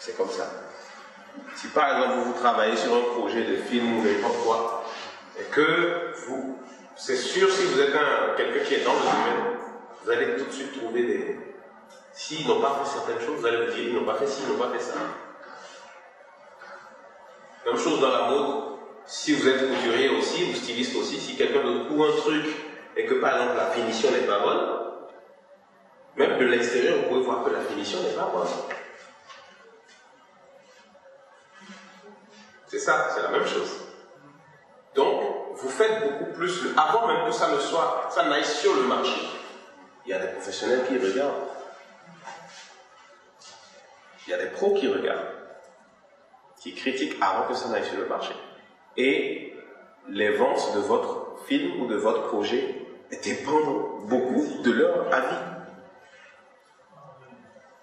[0.00, 0.50] C'est comme ça.
[1.56, 4.84] Si par exemple vous, vous travaillez sur un projet de film ou n'importe quoi,
[5.40, 6.58] et que vous,
[6.98, 9.58] c'est sûr si vous êtes un- quelqu'un qui est dans le domaine,
[10.02, 11.38] vous allez tout de suite trouver des.
[12.12, 14.42] S'ils n'ont pas fait certaines choses, vous allez vous dire, ils n'ont pas fait ci,
[14.42, 14.94] ils n'ont pas fait ça.
[17.64, 18.64] Même chose dans la mode,
[19.06, 22.46] si vous êtes couturier aussi, ou styliste aussi, si quelqu'un d'autre coud un truc
[22.96, 24.78] et que par exemple la finition n'est pas bonne,
[26.16, 28.48] même de l'extérieur, vous pouvez voir que la finition n'est pas bonne.
[32.66, 33.78] C'est ça, c'est la même chose.
[34.94, 38.82] Donc, vous faites beaucoup plus, avant même que ça ne soit, ça n'aille sur le
[38.82, 39.20] marché.
[40.06, 41.34] Il y a des professionnels qui regardent.
[44.26, 45.26] Il y a des pros qui regardent,
[46.60, 48.34] qui critiquent avant que ça n'aille sur le marché.
[48.96, 49.54] Et
[50.08, 52.86] les ventes de votre film ou de votre projet
[53.22, 55.36] dépendent beaucoup de leur avis.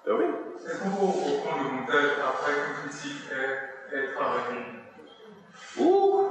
[0.07, 0.25] Ah oui.
[0.65, 4.65] Est-ce qu'on peut reprendre le montage après qu'une critique est, est travaillée
[5.77, 6.29] Ouh.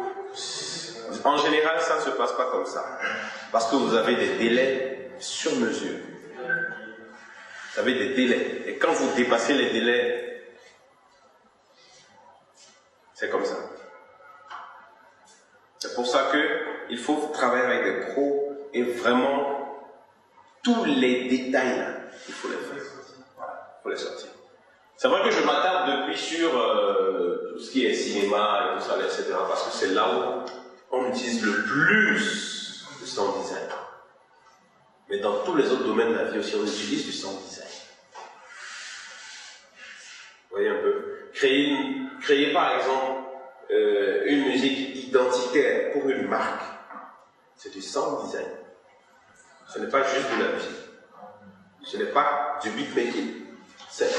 [1.25, 2.99] En général, ça ne se passe pas comme ça.
[3.53, 5.99] Parce que vous avez des délais sur mesure.
[7.73, 8.63] Vous avez des délais.
[8.67, 10.43] Et quand vous dépassez les délais,
[13.15, 13.57] c'est comme ça.
[15.79, 16.31] C'est pour ça
[16.89, 19.51] qu'il faut travailler avec des pros et vraiment
[20.63, 21.95] tous les détails
[22.29, 22.83] il faut les faire.
[22.83, 24.29] Il faut les sortir.
[24.97, 28.85] C'est vrai que je m'attarde depuis sur euh, tout ce qui est cinéma et tout
[28.89, 29.35] ça, etc.
[29.49, 30.64] Parce que c'est là où
[30.95, 33.69] on utilise le plus le sound design.
[35.09, 37.69] Mais dans tous les autres domaines de la vie aussi, on utilise du sound design.
[40.51, 43.23] Vous voyez un peu Créer, par exemple
[43.71, 46.63] euh, une musique identitaire pour une marque,
[47.57, 48.47] c'est du sound design.
[49.69, 50.71] Ce n'est pas juste de la musique.
[51.83, 53.47] Ce n'est pas du beatmaking.
[53.91, 54.11] C'est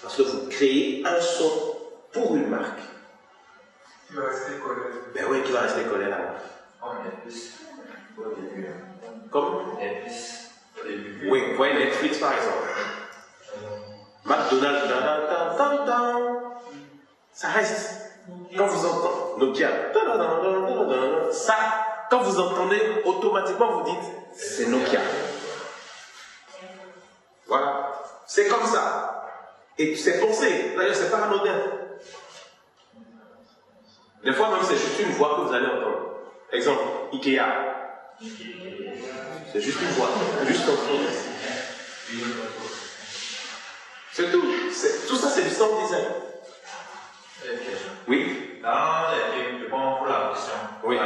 [0.00, 1.76] parce que vous créez un son
[2.12, 2.80] pour une marque.
[4.14, 4.80] Tu vas rester collé.
[5.12, 6.06] Ben oui, qui va rester collé.
[6.80, 7.50] Comme Netflix
[8.16, 8.68] au début.
[9.32, 9.76] Comme?
[9.76, 10.50] Netflix
[10.80, 11.28] au début.
[11.28, 12.68] Oui, vous voyez Netflix par exemple.
[14.24, 14.84] McDonald's,
[17.32, 17.90] ça reste.
[18.56, 19.68] Quand vous entendez Nokia,
[21.32, 21.56] ça,
[22.08, 25.00] quand vous entendez, automatiquement vous dites c'est Nokia.
[27.48, 27.92] Voilà,
[28.28, 29.26] c'est comme ça.
[29.76, 31.83] Et c'est pensé, d'ailleurs c'est pas anodin.
[34.24, 36.14] Des fois même c'est juste une voix que vous allez entendre.
[36.52, 37.42] Exemple, Ikea.
[39.52, 40.08] C'est juste une voix,
[40.46, 41.10] juste entendre.
[44.12, 44.42] C'est tout.
[45.08, 46.04] Tout ça, c'est du sound design.
[48.06, 48.60] Oui.
[48.62, 50.54] Dans les films, je prends pour la fiction.
[50.84, 50.96] Oui.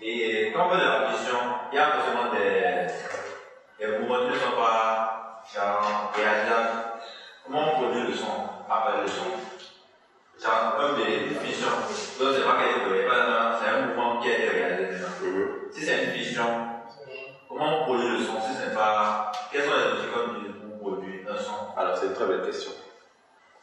[0.00, 1.38] Et quand on de la fiction,
[1.72, 2.86] il y a forcément des,
[3.78, 6.75] des mouvements qui ne sont pas genre, réalisables.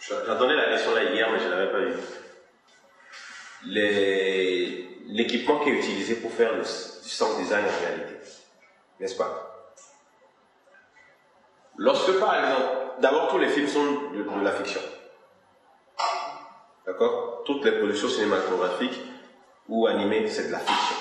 [0.07, 1.95] J'attendais la question là hier, mais je ne l'avais pas vue.
[5.07, 8.15] L'équipement qui est utilisé pour faire le, du sound design en réalité,
[8.99, 9.49] n'est-ce pas?
[11.77, 14.81] Lorsque, par exemple, d'abord, tous les films sont de, de la fiction.
[16.85, 17.43] D'accord?
[17.45, 18.99] Toutes les productions cinématographiques
[19.69, 20.95] ou animées, c'est de la fiction.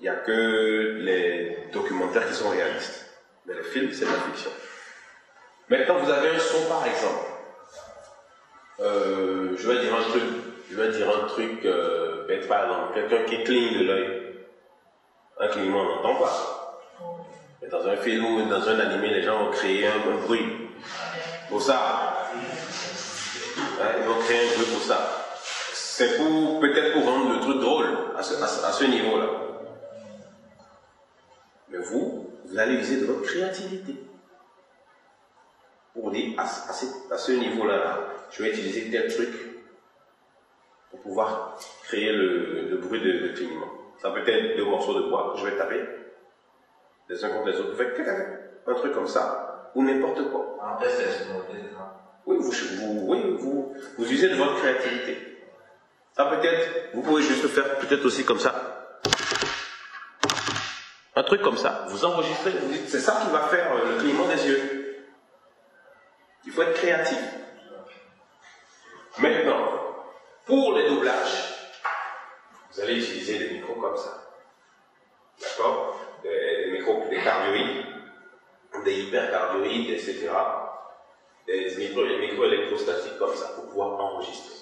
[0.00, 3.06] Il n'y a que les documentaires qui sont réalistes.
[3.46, 4.50] Mais les films, c'est de la fiction.
[5.72, 7.24] Maintenant, vous avez un son, par exemple.
[8.80, 10.22] Euh, je vais dire un truc.
[10.70, 12.92] Je vais dire un truc euh, bête, par exemple.
[12.92, 14.34] Quelqu'un qui cligne de l'œil.
[15.40, 16.82] Un clignement, on n'entend pas.
[17.62, 19.96] Mais dans un film ou dans un animé, les gens ont créé un,
[20.26, 20.44] bruit.
[21.48, 22.28] Pour ça.
[23.80, 25.24] Hein, ils ont créé un bruit pour ça.
[25.72, 29.26] C'est pour, peut-être pour rendre le truc drôle, à ce, à ce- à ce niveau-là.
[31.70, 33.96] vous allez user de votre créativité.
[35.94, 39.30] Pour dire, à, ce, niveau-là, je vais utiliser tel truc
[40.90, 43.70] pour pouvoir créer le, bruit de, de clignement.
[44.00, 45.80] Ça peut être deux morceaux de bois que je vais taper
[47.08, 47.70] les uns contre les autres.
[47.70, 48.00] Vous faites
[48.66, 50.56] un truc comme ça, ou n'importe quoi.
[52.26, 55.18] Oui, vous, vous, oui vous, vous usez de votre créativité.
[56.16, 58.88] Ça peut être, vous pouvez juste faire peut-être aussi comme ça.
[61.14, 61.86] Un truc comme ça.
[61.88, 64.81] Vous enregistrez, vous dites, c'est ça qui va faire euh, le clignement des yeux.
[66.52, 67.18] Il faut être créatif.
[69.20, 69.68] Maintenant,
[70.44, 71.70] pour les doublages,
[72.70, 74.36] vous allez utiliser des micros comme ça.
[75.40, 75.98] D'accord?
[76.22, 77.86] Des, micros, des cardioïdes,
[78.84, 80.28] des hypercardioïdes, etc.
[81.46, 84.56] Des micros, des micros électrostatiques comme ça pour pouvoir enregistrer.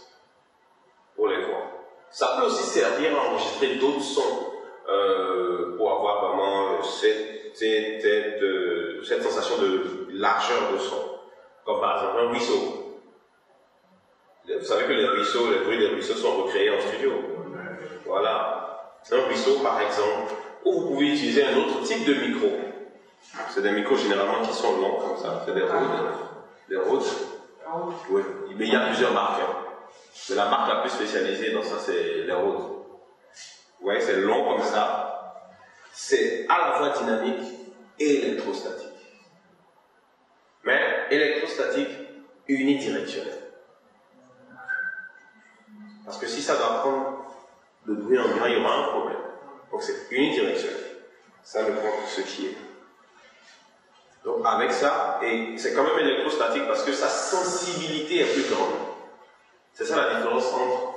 [1.17, 1.73] Pour les voix.
[2.13, 4.53] Ça peut aussi servir à enregistrer d'autres sons
[4.89, 6.79] euh, pour avoir vraiment euh,
[7.63, 11.20] euh, cette, sensation de largeur de son.
[11.71, 12.99] Comme par exemple un ruisseau.
[14.45, 17.13] Vous savez que les ruisseaux, les bruits des ruisseaux sont recréés en studio.
[18.05, 18.91] Voilà.
[19.13, 22.49] Un ruisseau, par exemple, ou vous pouvez utiliser un autre type de micro.
[23.51, 25.45] C'est des micros généralement qui sont longs comme ça.
[25.47, 26.11] C'est des Rhodes.
[26.69, 27.07] Des Rhodes.
[28.11, 28.23] Oui.
[28.57, 29.41] Mais il y a plusieurs marques.
[29.41, 29.55] Hein.
[30.29, 32.63] Mais la marque la plus spécialisée dans ça, c'est les Rhodes.
[33.79, 35.47] Vous voyez, c'est long comme ça.
[35.93, 37.47] C'est à la fois dynamique
[38.01, 38.90] et électrostatique.
[41.11, 41.89] Électrostatique
[42.49, 43.35] unidirectionnel.
[46.05, 47.25] Parce que si ça doit prendre
[47.85, 49.19] le bruit en grand, il y aura un problème.
[49.71, 50.85] Donc c'est unidirectionnel.
[51.43, 52.57] Ça ne prend ce qui est.
[54.25, 58.75] Donc avec ça, et c'est quand même électrostatique parce que sa sensibilité est plus grande.
[59.73, 60.95] C'est ça la différence entre,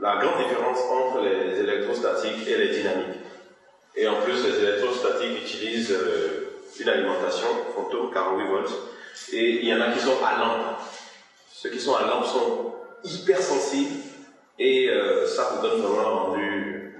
[0.00, 3.20] la grande différence entre les électrostatiques et les dynamiques.
[3.94, 8.72] Et en plus, les électrostatiques utilisent euh, une alimentation fantôme 48 volts.
[9.32, 10.78] Et il y en a qui sont à lampe.
[11.52, 14.00] Ceux qui sont à lampe sont hyper sensibles
[14.58, 16.98] et euh, ça vous donne vraiment un rendu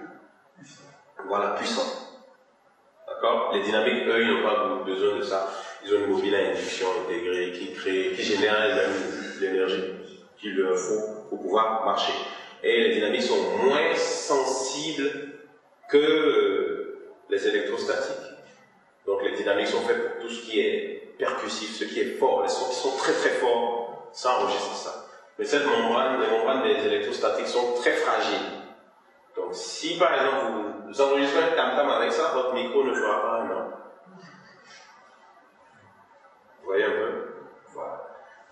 [1.26, 1.86] voilà, puissant.
[3.06, 3.52] D'accord?
[3.54, 5.50] Les dynamiques, eux, ils n'ont pas besoin de ça.
[5.84, 8.56] Ils ont une mobile à induction intégrée qui crée, qui génère
[9.40, 9.94] l'énergie
[10.38, 12.12] qu'il leur faut pour pouvoir marcher.
[12.62, 15.10] Et les dynamiques sont moins sensibles
[15.88, 18.16] que euh, les électrostatiques.
[19.06, 22.42] Donc les dynamiques sont faites pour tout ce qui est percussif, ce qui est fort.
[22.42, 25.06] Les sons qui sont très très forts, ça enregistre ça.
[25.38, 28.52] Mais cette membrane, les membranes des électrostatiques sont très fragiles.
[29.36, 30.46] Donc si par exemple
[30.86, 33.70] vous enregistrez un tam-tam avec ça, votre micro ne fera pas un an.
[36.60, 37.12] Vous voyez un peu?
[37.74, 38.02] Voilà.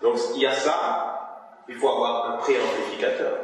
[0.01, 3.37] Donc il y a ça, il faut avoir un préamplificateur.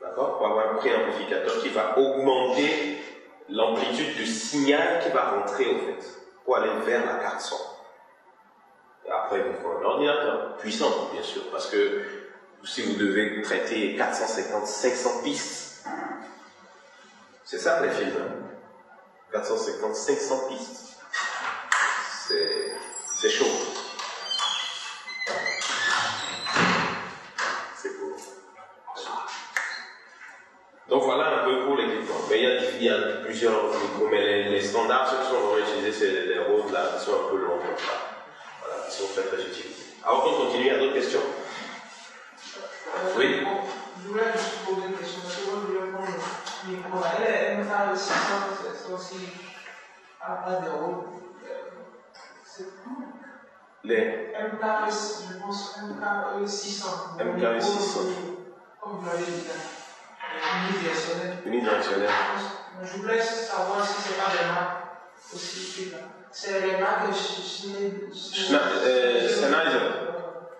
[0.00, 0.34] D'accord?
[0.34, 2.98] Il faut avoir un préamplificateur qui va augmenter
[3.48, 7.56] l'amplitude du signal qui va rentrer au fait, pour aller vers la son.
[9.06, 12.02] Et après, il faut un ordinateur puissant, bien sûr, parce que
[12.64, 15.84] si vous devez traiter 450, 500 pistes,
[17.44, 18.14] c'est ça les films.
[19.32, 20.96] 450, 500 pistes.
[23.16, 23.44] C'est chaud.
[32.30, 36.26] Mais il y, a, plusieurs micros, mais les, standards, ceux qui sont vraiment utilisés, c'est
[36.26, 38.24] les rôles là, qui sont un peu longs comme ça.
[38.60, 39.94] Voilà, qui sont très très utilisés.
[40.02, 41.20] Alors qu'on continue, il y a d'autres questions?
[43.16, 43.46] Oui.
[44.02, 46.08] Je voulais juste poser une question parce que moi je voulais prendre
[46.66, 46.98] le micro.
[47.18, 48.04] Elle est MK600,
[48.74, 49.28] c'est aussi
[50.20, 51.04] à des rôles.
[52.44, 52.64] C'est
[53.82, 57.18] Les MK, je pense MK600.
[57.18, 57.98] MK600.
[58.80, 59.48] Comme vous l'avez dit,
[60.68, 61.38] unidirectionnel.
[61.46, 62.08] Unidirectionnel.
[62.82, 64.84] Je voulais savoir si c'est pas des marques
[65.34, 65.92] aussi.
[66.30, 68.08] C'est les marques de Sennheiser.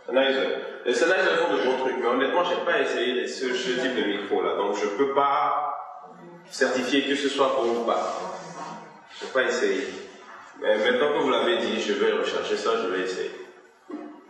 [0.07, 0.49] Sennheiser.
[0.87, 4.05] Les Sennheiser font de bons trucs, mais honnêtement, je n'ai pas essayé ce, type de
[4.05, 5.75] micro-là, donc je ne peux pas
[6.51, 8.21] certifier que ce soit bon ou pas.
[9.19, 9.89] Je n'ai pas essayé.
[10.61, 13.31] Mais maintenant que vous l'avez dit, je vais rechercher ça, je vais essayer.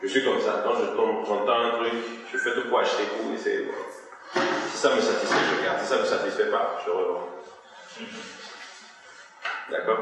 [0.03, 1.93] Je suis comme ça, quand je tombe, j'entends un truc,
[2.33, 3.94] je fais tout pour acheter pour essayer Si
[4.85, 5.81] ça me satisfait, je garde.
[5.81, 7.29] Si ça ne me satisfait pas, je revends.
[9.71, 9.99] D'accord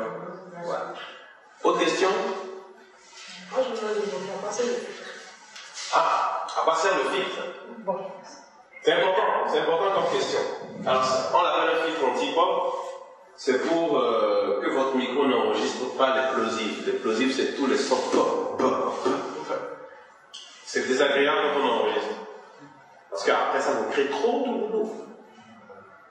[0.64, 0.94] Voilà.
[1.62, 2.08] Autre question
[3.52, 4.64] Moi, je voudrais demander passer
[5.94, 7.42] Ah à passer le filtre.
[8.82, 9.22] C'est important,
[9.52, 10.40] c'est important comme question.
[10.84, 12.74] Alors, on l'appelle un filtre anti-pop.
[13.36, 16.86] C'est pour euh, que votre micro n'enregistre pas les plosives.
[16.86, 18.02] Les plosives, c'est tous les sons.
[20.64, 22.11] C'est désagréable quand on enregistre.
[23.12, 24.90] Parce qu'après, ça vous crée trop de boulot.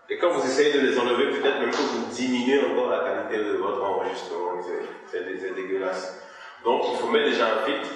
[0.07, 3.43] Et quand vous essayez de les enlever, peut-être même que vous diminuez encore la qualité
[3.43, 4.61] de votre enregistrement.
[5.07, 6.21] C'est dégueulasse.
[6.63, 7.89] Donc, il faut mettre déjà un filtre.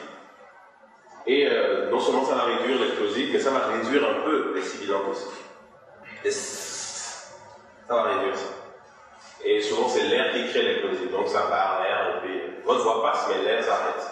[1.27, 4.61] Et euh, non seulement ça va réduire l'explosif, mais ça va réduire un peu les
[4.61, 5.27] sibilantes aussi.
[6.23, 8.47] Et ça va réduire ça.
[9.43, 11.11] Et souvent, c'est l'air qui crée l'explosif.
[11.11, 14.03] Donc, ça va, l'air, et puis votre voix passe, mais l'air s'arrête.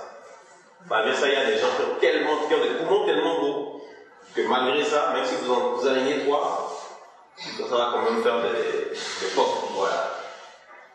[0.87, 3.41] Malgré ça, il y a des gens qui ont, tellement, qui ont des poumons tellement
[3.41, 3.72] beaux
[4.35, 6.71] que malgré ça, même si vous vous alignez trois,
[7.37, 8.97] ça va quand même faire des, des
[9.75, 10.11] Voilà.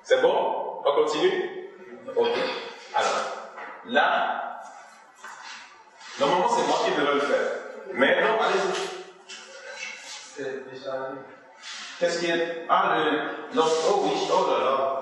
[0.03, 0.83] C'est bon?
[0.85, 1.71] On continue?
[2.17, 2.31] Ok.
[2.95, 3.51] Alors,
[3.85, 4.63] là,
[6.19, 7.47] normalement c'est moi qui devrais le faire.
[7.93, 8.99] Mais non, allez-y.
[11.99, 13.61] Qu'est-ce qu'il y a Ah, le.
[13.61, 14.98] Oh oui, oh là là.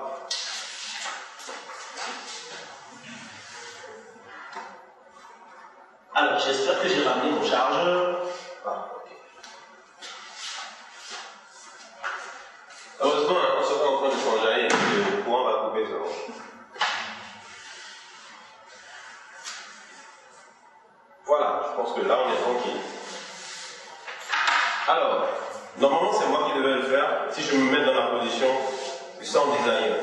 [6.39, 8.21] J'espère que j'ai ramené mon chargeur.
[8.65, 9.11] Ah, ok.
[12.99, 15.97] Heureusement, on se en train de changer et le courant va couper ça.
[21.25, 22.81] Voilà, je pense que là on est tranquille.
[24.87, 25.27] Alors,
[25.77, 27.27] normalement c'est moi qui devais le faire.
[27.31, 28.47] Si je me mets dans la position
[29.19, 29.97] du sound designer,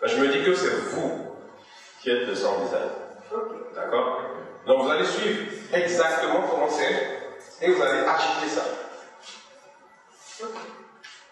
[0.00, 1.36] ben, je me dis que c'est vous
[2.00, 2.90] qui êtes le sound designer.
[3.74, 4.25] D'accord?
[4.66, 7.20] Donc vous allez suivre exactement comment c'est
[7.62, 8.64] et vous allez agiter ça.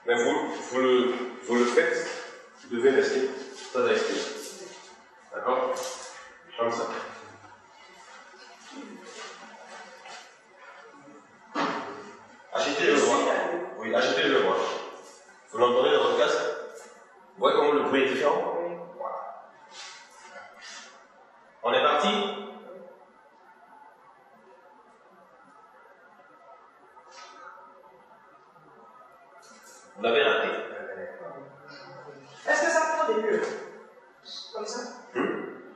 [0.06, 2.06] Mais vous, vous, le, vous le faites,
[2.62, 3.28] vous devez rester
[3.72, 4.68] très actif.
[5.34, 5.74] D'accord?
[6.56, 6.84] Comme ça.
[12.52, 13.18] Agitez le voix.
[13.78, 14.56] Oui, agitez le voix.
[15.50, 16.38] Vous l'entendez dans votre casque?
[17.36, 18.54] Vous voyez comment le bruit est différent?
[18.96, 19.50] Voilà.
[21.64, 22.43] On est parti?
[29.96, 30.48] Vous l'avez raté.
[32.48, 33.44] Est-ce que ça prend des murs
[34.52, 34.80] Comme ça
[35.14, 35.28] Hmm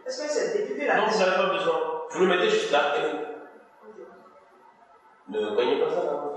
[0.07, 2.01] Est-ce que c'est décuplé la Non, vous n'avez pas besoin.
[2.11, 3.19] Vous le mettez juste là et vous.
[5.29, 6.28] Ne voyez pas ça là.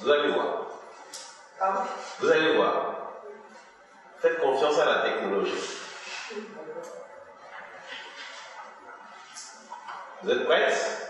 [0.00, 0.66] Vous allez voir.
[2.20, 3.12] Vous allez voir.
[4.20, 5.78] Faites confiance à la technologie.
[10.22, 11.08] Vous êtes prêtes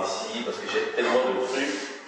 [0.00, 1.99] parce que j'ai tellement de trucs.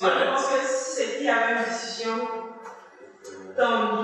[0.00, 2.28] Je pense que si c'était la même décision,
[3.56, 3.97] tant mieux.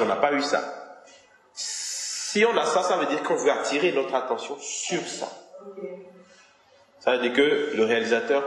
[0.00, 0.62] on n'a pas eu ça.
[1.52, 5.28] Si on a ça, ça veut dire qu'on veut attirer notre attention sur ça.
[7.00, 8.44] Ça veut dire que le réalisateur,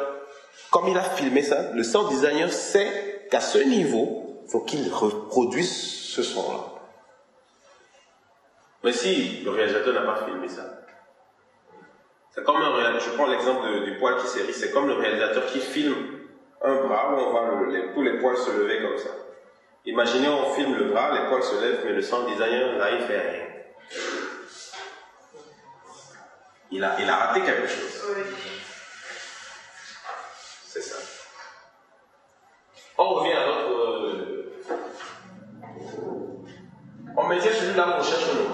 [0.72, 4.92] comme il a filmé ça, le sound designer sait qu'à ce niveau, il faut qu'il
[4.94, 5.72] reproduise
[6.14, 6.66] ce son-là.
[8.84, 10.64] Mais si le réalisateur n'a pas filmé ça,
[12.32, 15.60] c'est comme un je prends l'exemple du poil qui s'érisse, c'est comme le réalisateur qui
[15.60, 16.20] filme
[16.64, 19.10] un bras où on voit les, tous les poils se lever comme ça.
[19.85, 23.01] Imaginez, on filme le bras, les poils se lèvent, mais le sound designer là, il
[23.01, 23.45] fait rien.
[26.72, 28.01] Il a, il a raté quelque chose.
[30.65, 30.97] C'est ça.
[32.97, 33.69] On revient à notre.
[33.69, 34.53] Euh,
[37.15, 38.53] on met celui-là, on cherche le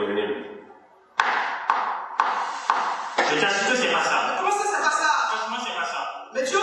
[0.00, 0.28] devenir.
[3.18, 4.36] Je t'assure que c'est pas ça.
[4.38, 5.10] Comment ça, c'est pas ça?
[5.28, 6.30] Franchement, c'est pas ça.
[6.34, 6.58] Mais Dieu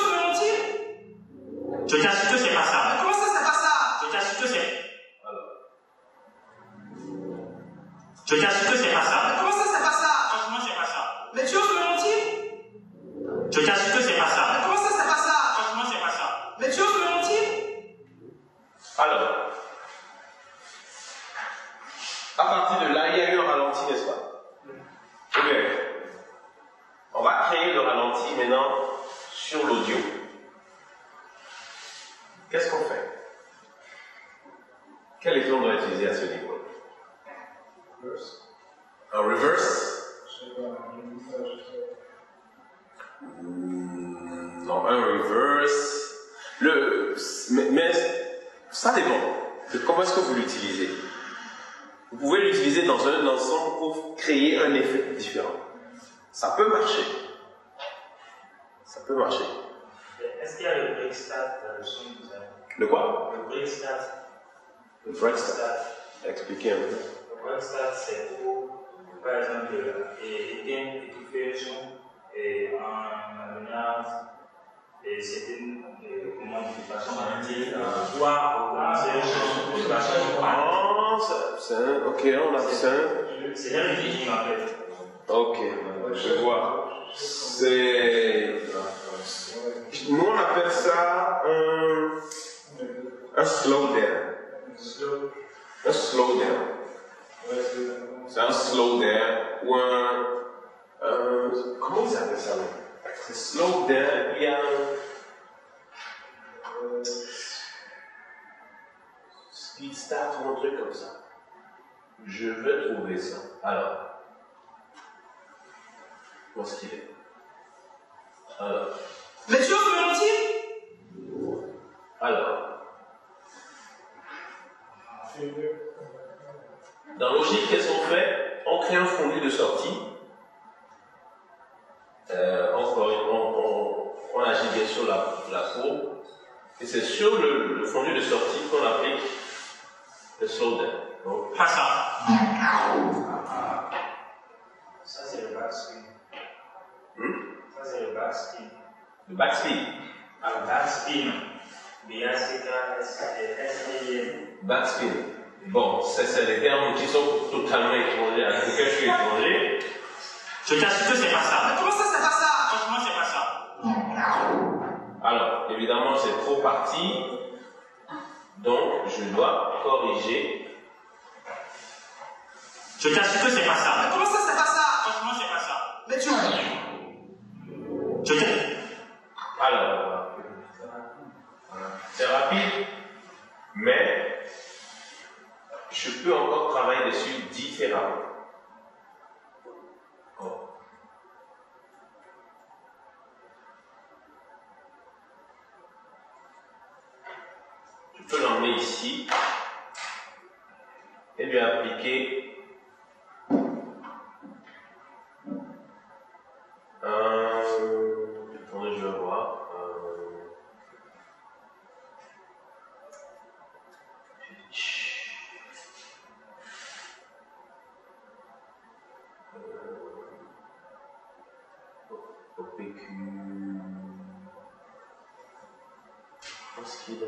[226.91, 227.23] Est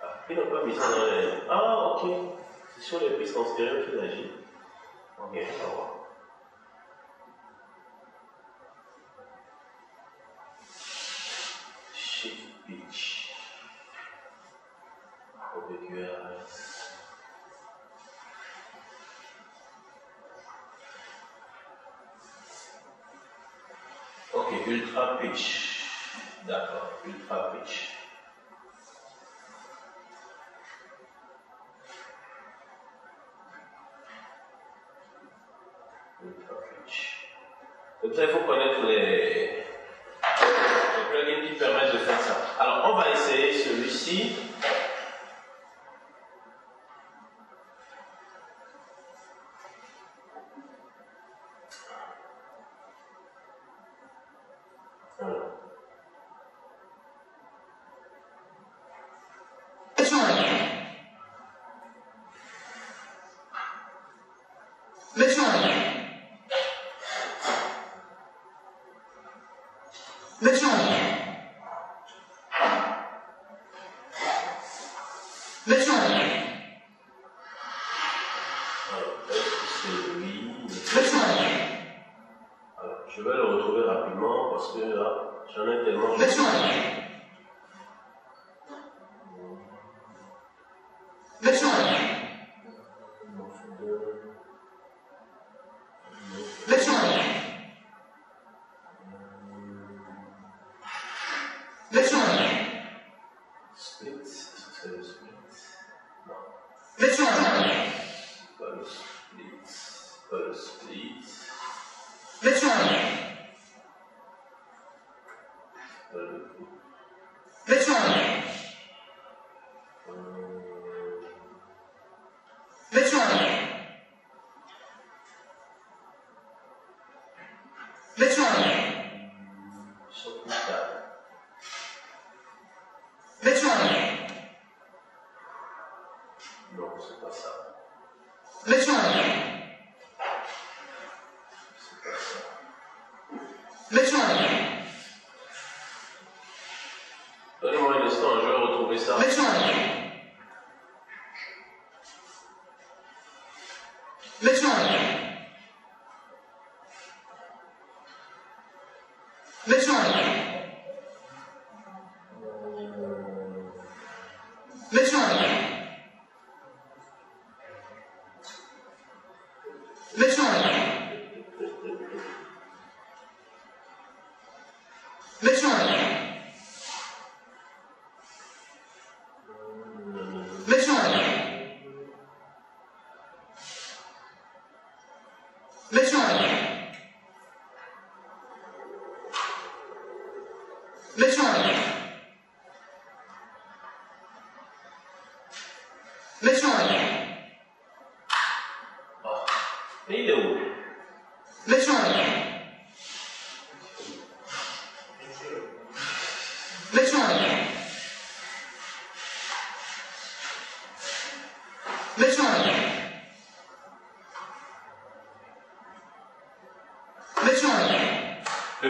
[0.00, 1.28] Ah, il n'a pas mis ça dans les.
[1.48, 2.10] Ah, ok.
[2.76, 4.30] C'est sur les en stéréo qu'il agit.
[5.18, 6.02] Ok, on va
[24.72, 25.61] ultra pitch.
[27.04, 27.90] D'accord, ultra pitch.
[36.22, 36.54] Ultra
[36.84, 37.28] pitch.
[38.02, 38.40] Donc ça, il faut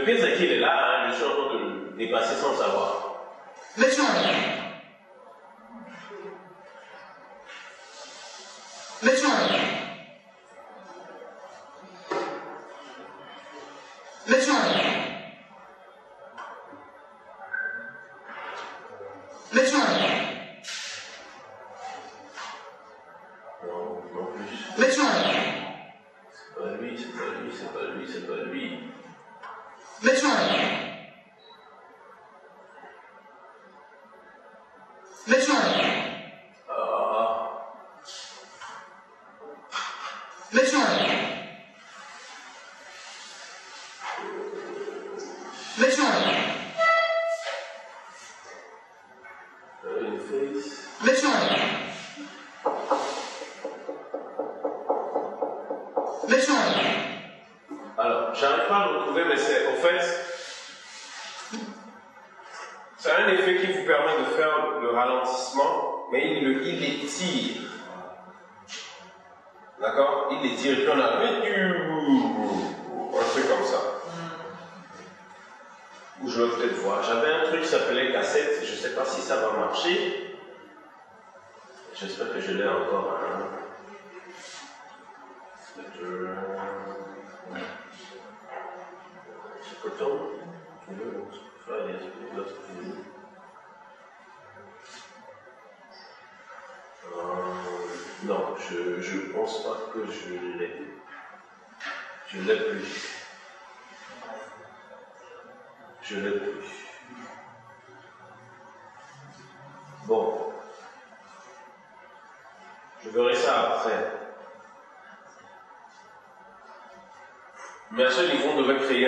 [0.05, 3.15] Pire, c'est qu'il est là, hein, je suis en train de dépasser sans savoir.
[3.79, 3.87] Non,
[69.81, 70.29] D'accord?
[70.31, 70.73] Il étire.
[70.73, 71.12] Et puis.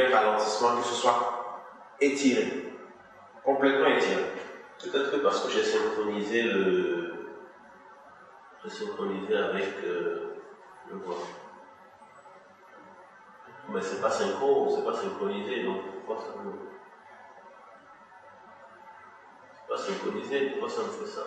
[0.01, 1.63] ralentissement, que ce soit
[2.01, 2.73] étiré,
[3.45, 4.25] complètement étiré.
[4.83, 7.15] Peut-être que parce que j'ai synchronisé le.
[8.63, 10.37] J'ai synchronisé avec euh,
[10.91, 11.17] le voix.
[13.69, 16.53] Mais c'est pas synchro, c'est pas synchronisé, donc pourquoi ça me.
[19.55, 21.23] C'est pas synchronisé, pourquoi ça me fait ça?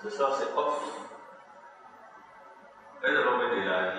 [0.00, 1.08] C'est ça, c'est off.
[3.02, 3.98] Elles ont fait de la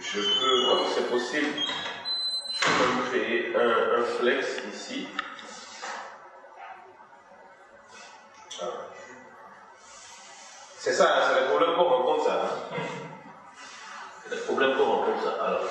[0.00, 1.48] je peux, c'est possible.
[2.50, 5.08] Je peux créer un, un flex ici.
[8.60, 8.64] Ah.
[10.78, 12.68] C'est ça, hein, c'est le problème qu'on rencontre ça.
[14.24, 15.44] C'est le problème qu'on rencontre ça.
[15.44, 15.64] Alors,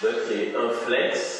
[0.00, 1.37] je vais créer un flex.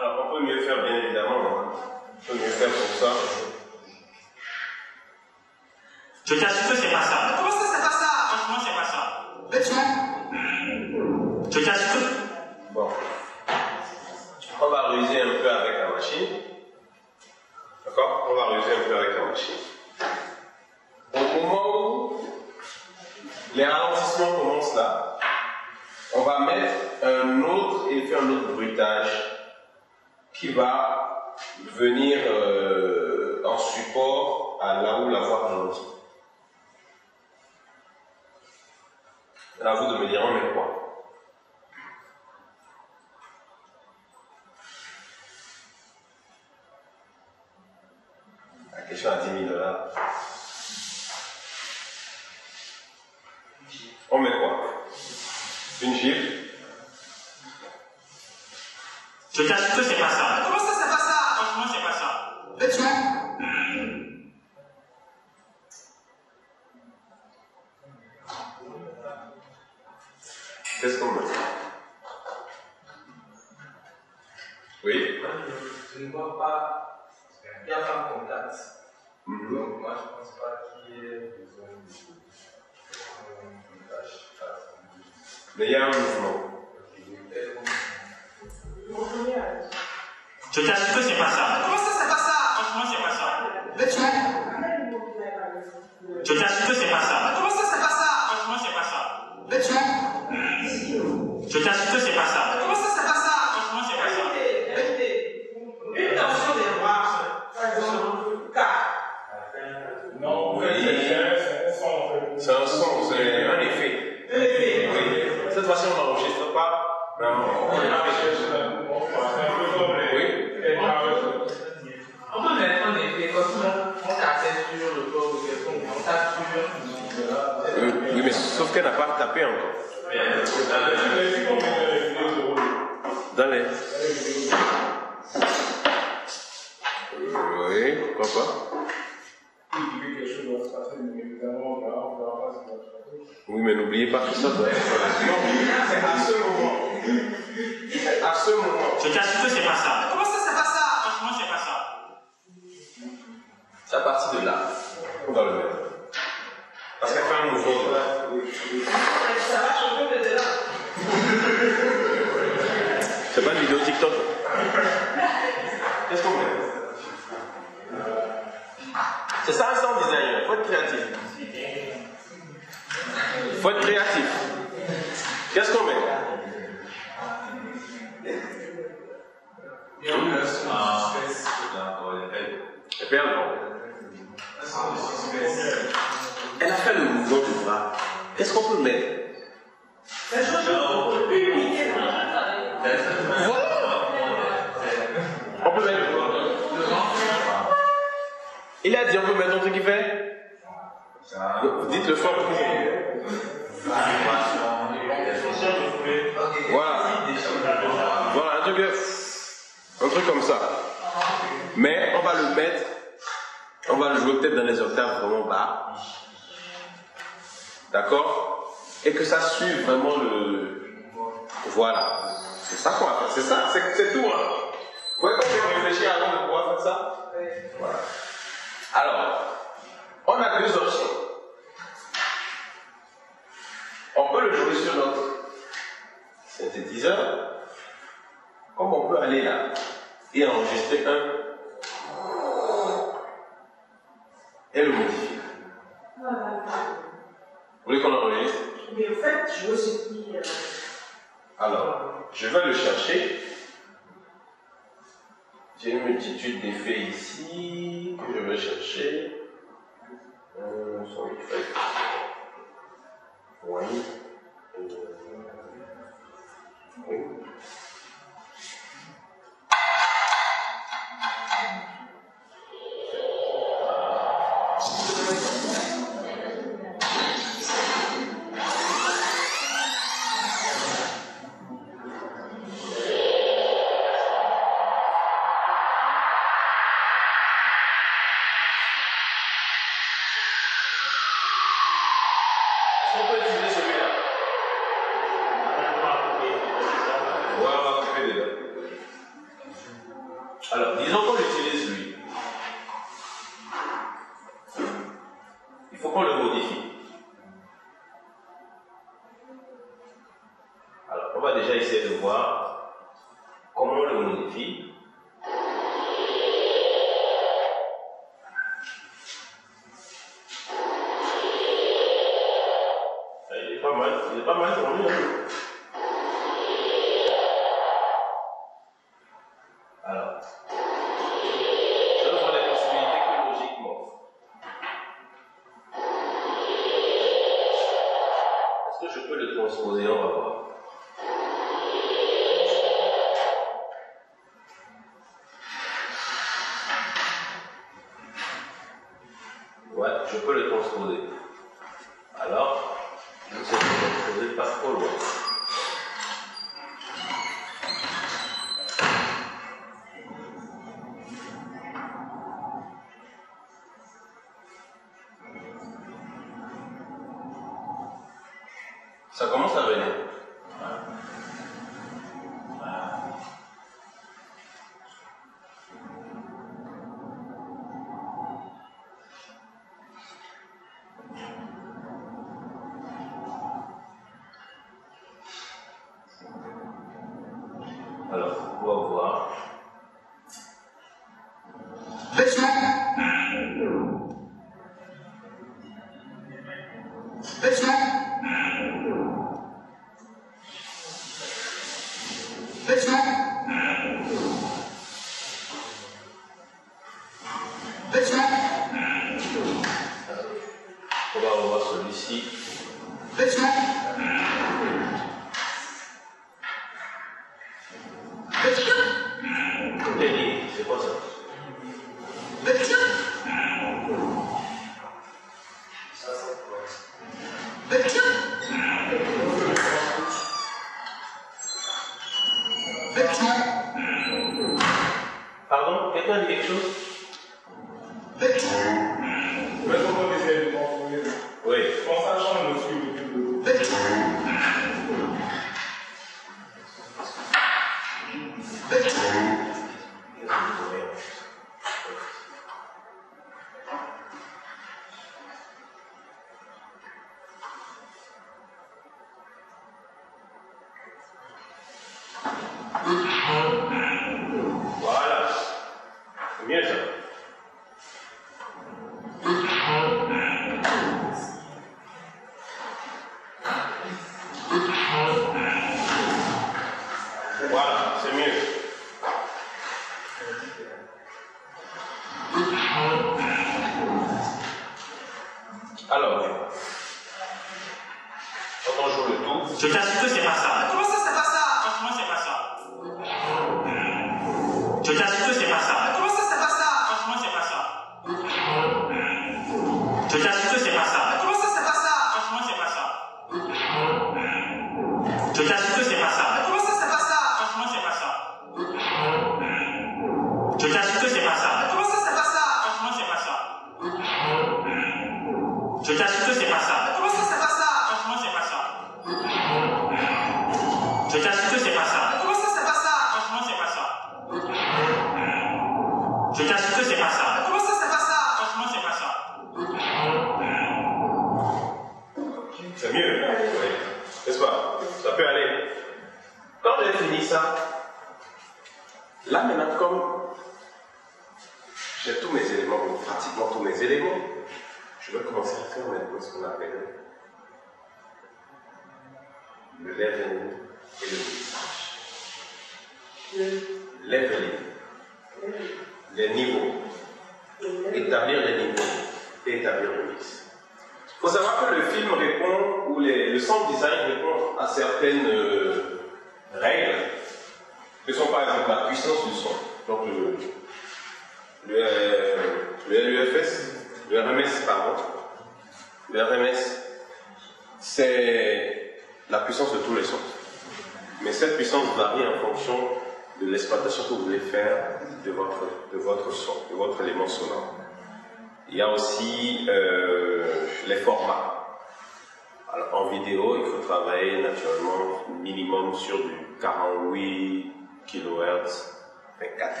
[592.92, 597.92] Alors, en vidéo, il faut travailler naturellement minimum sur du 48
[598.26, 599.14] kHz
[599.60, 600.00] 24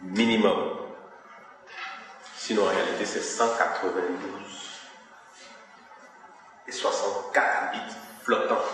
[0.00, 0.76] Minimum.
[2.36, 4.10] Sinon, en réalité, c'est 192
[6.66, 7.94] et 64 bits
[8.24, 8.64] flottants.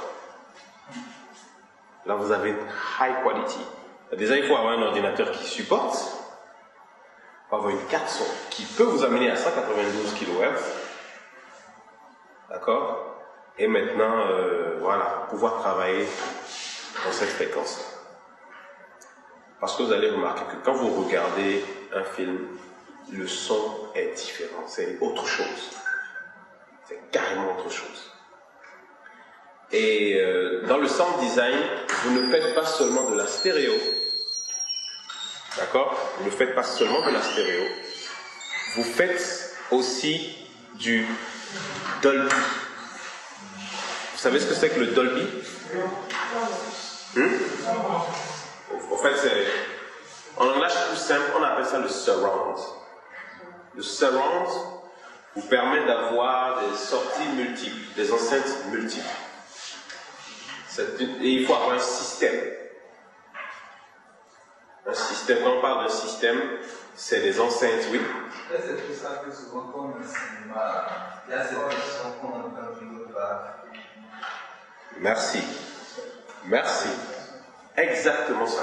[2.06, 2.50] Là, vous avez
[3.00, 3.60] high quality.
[4.16, 5.98] Déjà, il faut avoir un ordinateur qui supporte,
[7.52, 10.85] avoir une carte son qui peut vous amener à 192 kHz
[12.51, 13.16] D'accord?
[13.59, 16.06] Et maintenant, euh, voilà, pouvoir travailler
[17.05, 17.81] dans cette fréquence.
[19.60, 21.64] Parce que vous allez remarquer que quand vous regardez
[21.94, 22.59] un film,
[23.12, 25.70] le son est différent, c'est autre chose.
[26.85, 28.12] C'est carrément autre chose.
[29.73, 31.56] Et euh, dans le sound design,
[32.05, 33.73] vous ne faites pas seulement de la stéréo.
[35.56, 35.98] D'accord?
[36.18, 37.64] Vous ne faites pas seulement de la stéréo.
[38.77, 40.36] Vous faites aussi
[40.74, 41.06] du
[42.02, 42.35] Dolby.
[44.12, 45.27] Vous savez ce que c'est que le Dolby?
[47.14, 47.28] Hmm?
[48.93, 49.47] En fait, c'est
[50.36, 52.59] en langage plus simple, on appelle ça le surround.
[53.74, 54.48] Le surround
[55.35, 59.06] vous permet d'avoir des sorties multiples, des enceintes multiples.
[60.98, 62.39] Et il faut avoir un système.
[64.86, 66.40] Un système, quand on parle d'un système,
[66.94, 68.01] c'est des enceintes, oui.
[68.48, 69.93] C'est ça que souvent
[71.28, 72.66] il y a qu'on entend.
[74.98, 75.43] Merci.
[76.44, 76.89] Merci.
[77.77, 78.62] Exactement ça.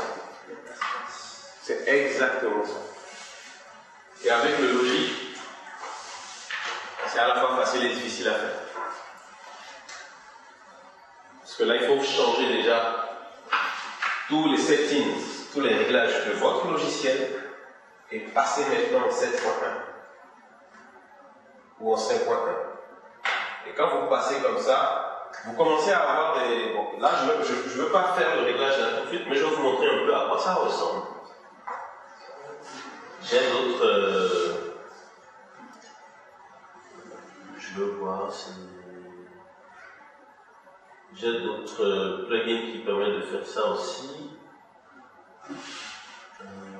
[1.61, 2.79] C'est exactement ça.
[4.23, 5.37] Et avec le logique,
[7.07, 8.59] c'est à la fois facile et difficile à faire.
[11.41, 13.09] Parce que là, il faut changer déjà
[14.29, 15.13] tous les settings,
[15.53, 17.42] tous les réglages de votre logiciel
[18.13, 19.33] et passer maintenant en 7.1
[21.79, 22.13] ou en 5.1.
[23.67, 26.73] Et quand vous passez comme ça, vous commencez à avoir des...
[26.73, 29.35] Bon, là, je ne veux, veux, pas faire le réglage là tout de suite, mais
[29.35, 31.07] je vais vous montrer un peu à quoi ça ressemble.
[33.23, 33.85] J'ai d'autres...
[33.85, 34.75] Euh...
[37.57, 38.51] Je veux voir si...
[41.15, 44.31] J'ai d'autres euh, plugins qui permettent de faire ça aussi.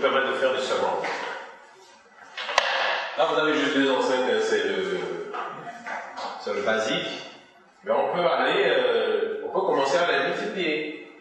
[0.00, 1.04] permettent de faire du surround.
[3.18, 5.00] Là, vous avez juste deux enceintes, c'est le,
[6.54, 7.26] le basique.
[7.84, 11.12] Mais on peut aller, euh, on peut commencer à les multiplier.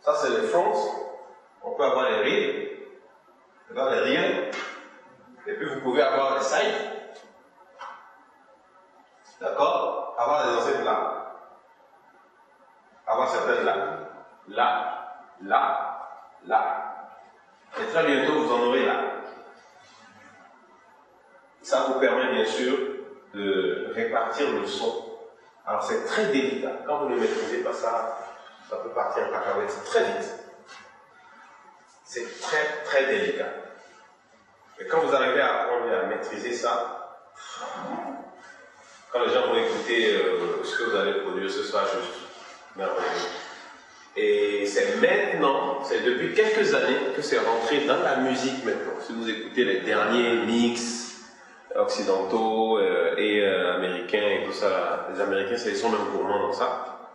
[0.00, 0.74] Ça, c'est les fronts.
[1.62, 2.68] On peut avoir les rides,
[3.70, 4.50] avoir les rears.
[5.46, 6.74] Et puis, vous pouvez avoir les sides.
[9.40, 10.14] D'accord?
[10.18, 11.20] Avoir des enceintes là
[13.10, 13.74] avoir certaines là,
[14.48, 16.08] là, là,
[16.46, 16.89] là.
[17.78, 19.04] Et très bientôt, vous en aurez là.
[21.62, 22.76] Ça vous permet bien sûr
[23.34, 25.06] de répartir le son.
[25.66, 26.72] Alors c'est très délicat.
[26.86, 28.18] Quand vous ne maîtrisez pas ça,
[28.68, 30.34] ça peut partir en cacahuète très vite.
[32.04, 33.48] C'est très très délicat.
[34.78, 37.20] Et quand vous arrivez à apprendre à maîtriser ça,
[39.12, 42.20] quand les gens vont écouter euh, ce que vous allez produire, ce sera juste
[44.16, 49.00] et c'est maintenant, c'est depuis quelques années que c'est rentré dans la musique maintenant.
[49.06, 51.20] Si vous écoutez les derniers mix
[51.76, 56.52] occidentaux euh, et euh, américains et tout ça, les Américains, ils sont même gourmands dans
[56.52, 57.10] ça.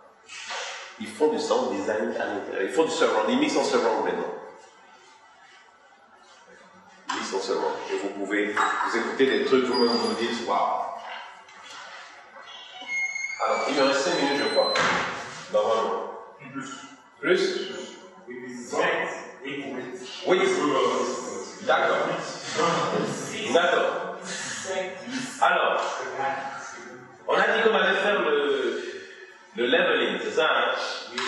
[0.98, 2.62] Ils font du sound design à l'intérieur.
[2.62, 4.34] Ils font du surround, ils mixent en surround maintenant.
[7.10, 7.74] Ils mixent en surround.
[7.92, 10.86] Et vous pouvez, vous écouter des trucs, vous-même vous dites, waouh.
[13.44, 14.72] Alors, il me reste 5 minutes, je crois.
[15.52, 15.95] Normalement.
[16.56, 16.72] Plus.
[17.20, 18.74] Plus
[19.46, 19.64] Oui.
[20.26, 20.38] Oui.
[21.62, 21.96] D'accord.
[23.52, 24.16] D'accord.
[25.42, 25.82] Alors,
[27.28, 28.82] on a dit qu'on allait faire le,
[29.56, 30.72] le leveling, c'est ça, hein
[31.12, 31.22] Oui.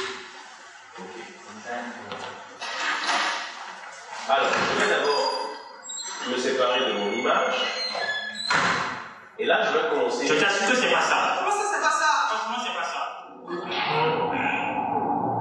[4.31, 5.51] Alors, je vais d'abord
[6.29, 7.55] me séparer de mon image.
[9.39, 10.27] Et là, je vais commencer.
[10.27, 11.39] Je t'assure que c'est pas ça.
[11.41, 14.18] Comment ça, c'est pas ça Franchement, c'est pas ça.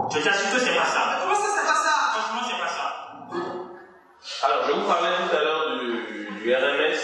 [0.10, 1.20] Je t'assure que c'est pas ça.
[1.22, 1.94] Comment ça, c'est pas ça?
[2.14, 4.48] Franchement, c'est pas ça.
[4.48, 6.98] Alors, je vous parlais tout à l'heure du, du, RMS,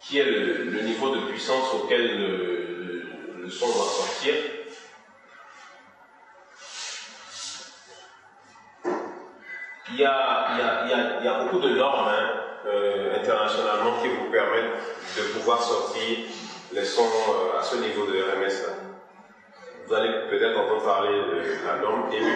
[0.00, 4.34] qui est le, le, niveau de puissance auquel le, le, le son doit sortir.
[9.90, 12.08] Il y, a, il, y a, il, y a, il y a beaucoup de normes
[12.08, 12.30] hein,
[12.66, 14.72] euh, internationalement qui vous permettent
[15.16, 16.18] de pouvoir sortir
[16.72, 18.93] les sons euh, à ce niveau de RMS là.
[19.86, 22.32] Vous allez peut-être entendre parler de la norme EMU.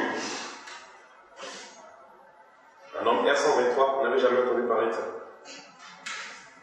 [2.95, 5.07] La norme R123, vous n'avez jamais entendu parler de ça?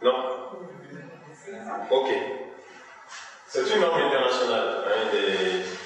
[0.02, 0.16] Non?
[1.90, 2.10] Ok.
[3.48, 4.84] C'est une norme internationale.
[4.86, 5.10] Hein,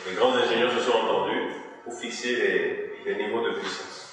[0.08, 1.54] les grands ingénieurs se sont entendus
[1.84, 4.10] pour fixer les, les niveaux de puissance.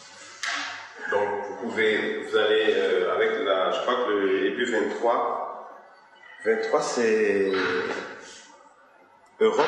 [1.10, 5.80] Donc, vous pouvez, vous allez euh, avec la, je crois que le début 23,
[6.44, 7.52] 23 c'est
[9.40, 9.66] Europe,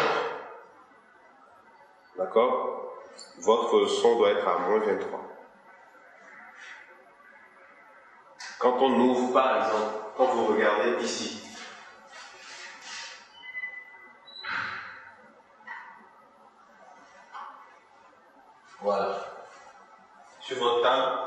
[2.19, 2.93] d'accord?
[3.39, 5.21] Votre son doit être à moins 23.
[8.59, 11.45] Quand on ouvre, par exemple, quand vous regardez ici,
[18.81, 19.19] Voilà.
[20.41, 21.19] Sur votre table,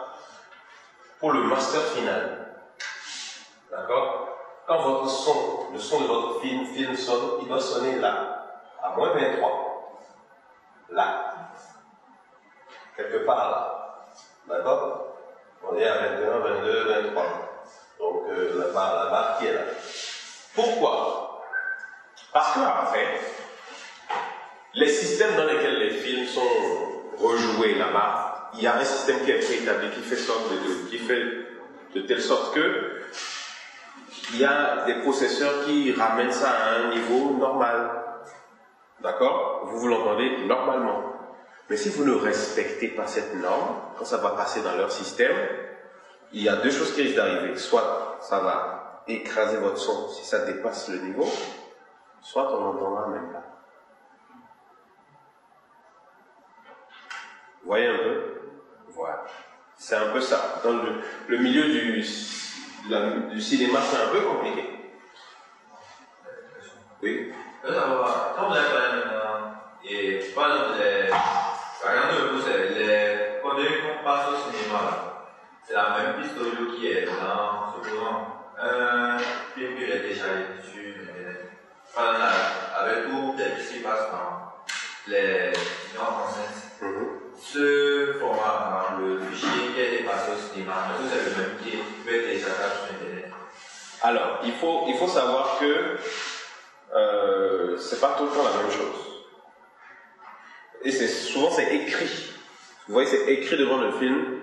[1.19, 2.55] pour le master final.
[3.69, 4.29] D'accord?
[4.65, 8.95] Quand votre son, le son de votre film, film sonne, il doit sonner là, à
[8.95, 9.70] moins 23.
[10.91, 11.51] Là.
[12.97, 14.07] Quelque part là.
[14.47, 15.15] D'accord?
[15.63, 17.23] On est à 21, 22, 23.
[17.99, 19.61] Donc euh, la, barre, la barre qui est là.
[20.55, 21.41] Pourquoi?
[22.33, 23.19] Parce que après,
[24.73, 26.41] les systèmes dans lesquels les films sont
[27.17, 30.49] rejouer là-bas, il y a un système qui est préétabli, qui fait, sorte
[30.89, 31.23] qui fait
[31.93, 33.01] de telle sorte que
[34.33, 38.10] il y a des processeurs qui ramènent ça à un niveau normal.
[39.01, 39.65] D'accord?
[39.65, 41.03] Vous vous l'entendez normalement.
[41.69, 45.35] Mais si vous ne respectez pas cette norme, quand ça va passer dans leur système,
[46.33, 47.57] il y a deux choses qui risquent d'arriver.
[47.57, 51.27] Soit ça va écraser votre son si ça dépasse le niveau,
[52.21, 53.43] soit on n'entendra même pas.
[57.61, 58.41] Vous voyez un peu?
[58.89, 59.23] Voilà.
[59.77, 60.61] C'est un peu ça.
[60.63, 60.73] Dans
[61.27, 64.65] le, milieu du, du cinéma, c'est un peu compliqué.
[67.01, 67.33] Oui?
[67.63, 67.95] Vous avez
[68.35, 68.59] parlé
[69.83, 75.27] et par exemple, les, par exemple, les coordonnées qu'on passe au cinéma,
[75.67, 78.15] c'est la même piste audio qui est dans, supposons,
[78.59, 79.17] un
[79.53, 80.25] film qui est déjà
[80.63, 81.51] sur Internet.
[81.93, 82.31] Par exemple,
[82.79, 84.53] avec tout ce qui passe dans
[85.07, 86.71] les différentes enceintes.
[87.37, 92.23] Ce format, le fichier qui été passé au cinéma, que c'est le même qui être
[92.23, 93.31] téléchargeable sur Internet
[94.01, 95.97] Alors, il faut savoir que
[96.95, 99.23] euh, c'est pas temps la même chose.
[100.83, 102.33] Et c'est souvent c'est écrit.
[102.87, 104.39] Vous voyez, c'est écrit devant le film.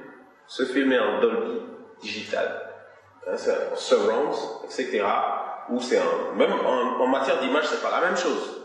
[0.46, 1.60] Ce film est en Dolby
[2.00, 2.70] digital,
[3.26, 4.34] hein, c'est surround,
[4.64, 5.04] etc.
[5.68, 6.00] Ou c'est
[6.36, 8.58] même en, en matière d'image, c'est pas la même chose.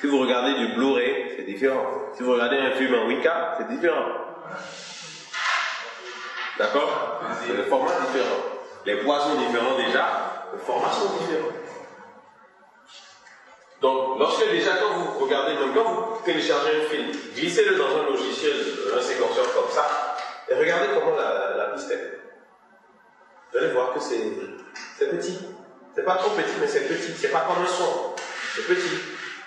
[0.00, 1.86] Si vous regardez du Blu-ray, c'est différent.
[2.16, 4.04] Si vous regardez un film en Wicca, c'est différent.
[6.58, 7.22] D'accord?
[7.40, 8.36] C'est le format différent.
[8.84, 11.52] Les poids sont différents déjà, les formats sont différents.
[13.82, 18.04] Donc, lorsque déjà, quand vous regardez, donc quand vous téléchargez un film, glissez-le dans un
[18.04, 18.54] logiciel,
[18.96, 20.16] un séquenceur comme ça,
[20.48, 22.20] et regardez comment la, la piste est.
[23.50, 24.18] Vous allez voir que c'est
[24.98, 25.38] petit.
[25.94, 27.12] C'est pas trop petit, mais c'est petit.
[27.16, 28.14] C'est pas comme un son.
[28.54, 28.98] C'est petit.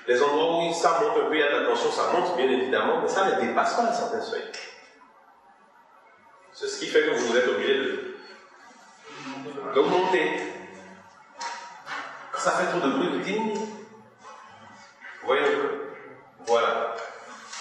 [0.07, 2.35] Les endroits où ça monte un peu, il y a de la tension, ça monte
[2.35, 4.43] bien évidemment, mais ça ne dépasse pas un certain seuil.
[6.51, 8.15] C'est ce qui fait que vous êtes obligé de
[9.73, 10.41] d'augmenter.
[12.31, 13.74] Quand ça fait trop de bruit, vous dites Vous
[15.25, 15.87] voyez un peu
[16.47, 16.95] Voilà.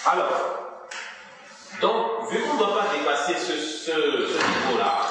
[0.05, 0.65] Alors,
[1.81, 5.01] donc, vu qu'on ne doit pas dépasser ce, ce, niveau-là,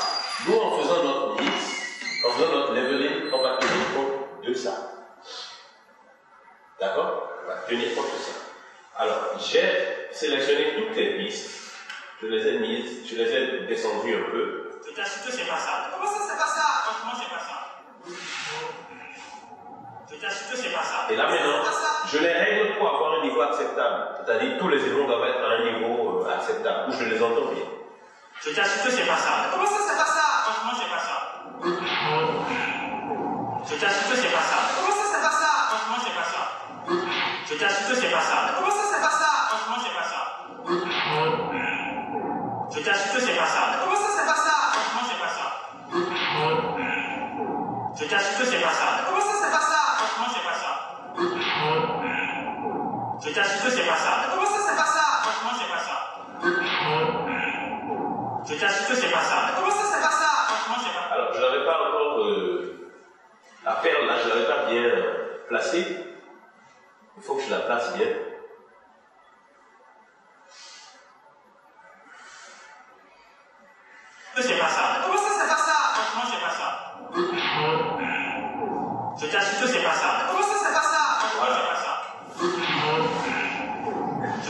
[0.46, 1.52] nous, en faisant notre mix,
[2.24, 4.92] en faisant notre leveling, on va tenir compte de ça.
[6.80, 7.28] D'accord?
[7.44, 8.32] On va tenir compte de ça.
[8.96, 11.72] Alors, j'ai sélectionné toutes les pistes,
[12.22, 14.70] je les ai mises, je les ai descendues un peu.
[14.86, 15.90] Je t'assure que c'est pas ça.
[15.92, 16.84] Comment ça, c'est pas ça?
[16.84, 17.56] Franchement, c'est pas ça.
[18.06, 18.20] Je t'assure
[18.78, 20.03] que c'est pas ça.
[21.10, 21.62] Et là maintenant,
[22.12, 24.08] je les règle pour avoir un niveau acceptable.
[24.24, 27.50] C'est-à-dire tous les éléments doivent être à un niveau euh, acceptable, où je les entends
[27.52, 27.64] bien.
[28.42, 29.48] Je t'assure que c'est pas ça.
[29.52, 31.16] Comment ça, c'est pas ça Franchement, c'est pas ça.
[33.64, 34.56] Je t'assure que c'est pas ça.
[34.76, 36.42] Comment ça, c'est pas ça Franchement, c'est pas ça.
[37.46, 38.36] Je t'assure que c'est pas ça.
[38.56, 40.20] Comment ça, c'est pas ça Franchement, c'est pas ça.
[42.70, 43.62] Je t'assure que c'est pas ça.
[43.80, 45.46] Comment ça, c'est pas ça Franchement, c'est pas ça.
[47.96, 48.86] Je t'assure que c'est pas ça.
[49.06, 50.72] Comment ça, c'est pas ça Franchement, c'est pas ça.
[53.16, 54.26] Je t'assure que c'est pas ça.
[54.30, 55.96] Comment ça, c'est pas ça Franchement, c'est pas ça.
[58.46, 59.50] Je t'assure que c'est pas ça.
[59.56, 61.14] Comment ça, c'est pas ça Franchement, c'est pas ça.
[61.14, 62.20] Alors, je n'avais pas encore.
[62.20, 62.90] Euh,
[63.64, 64.90] la perle là, je ne l'avais pas bien
[65.48, 66.06] placée.
[67.16, 68.06] Il faut que je la place bien.
[74.36, 75.00] C'est pas ça.
[75.02, 76.68] Comment ça, c'est pas ça Franchement, c'est pas ça.
[79.16, 80.26] Je t'assure que c'est pas ça.
[80.28, 81.94] Comment ça, c'est pas ça Franchement, c'est pas ça.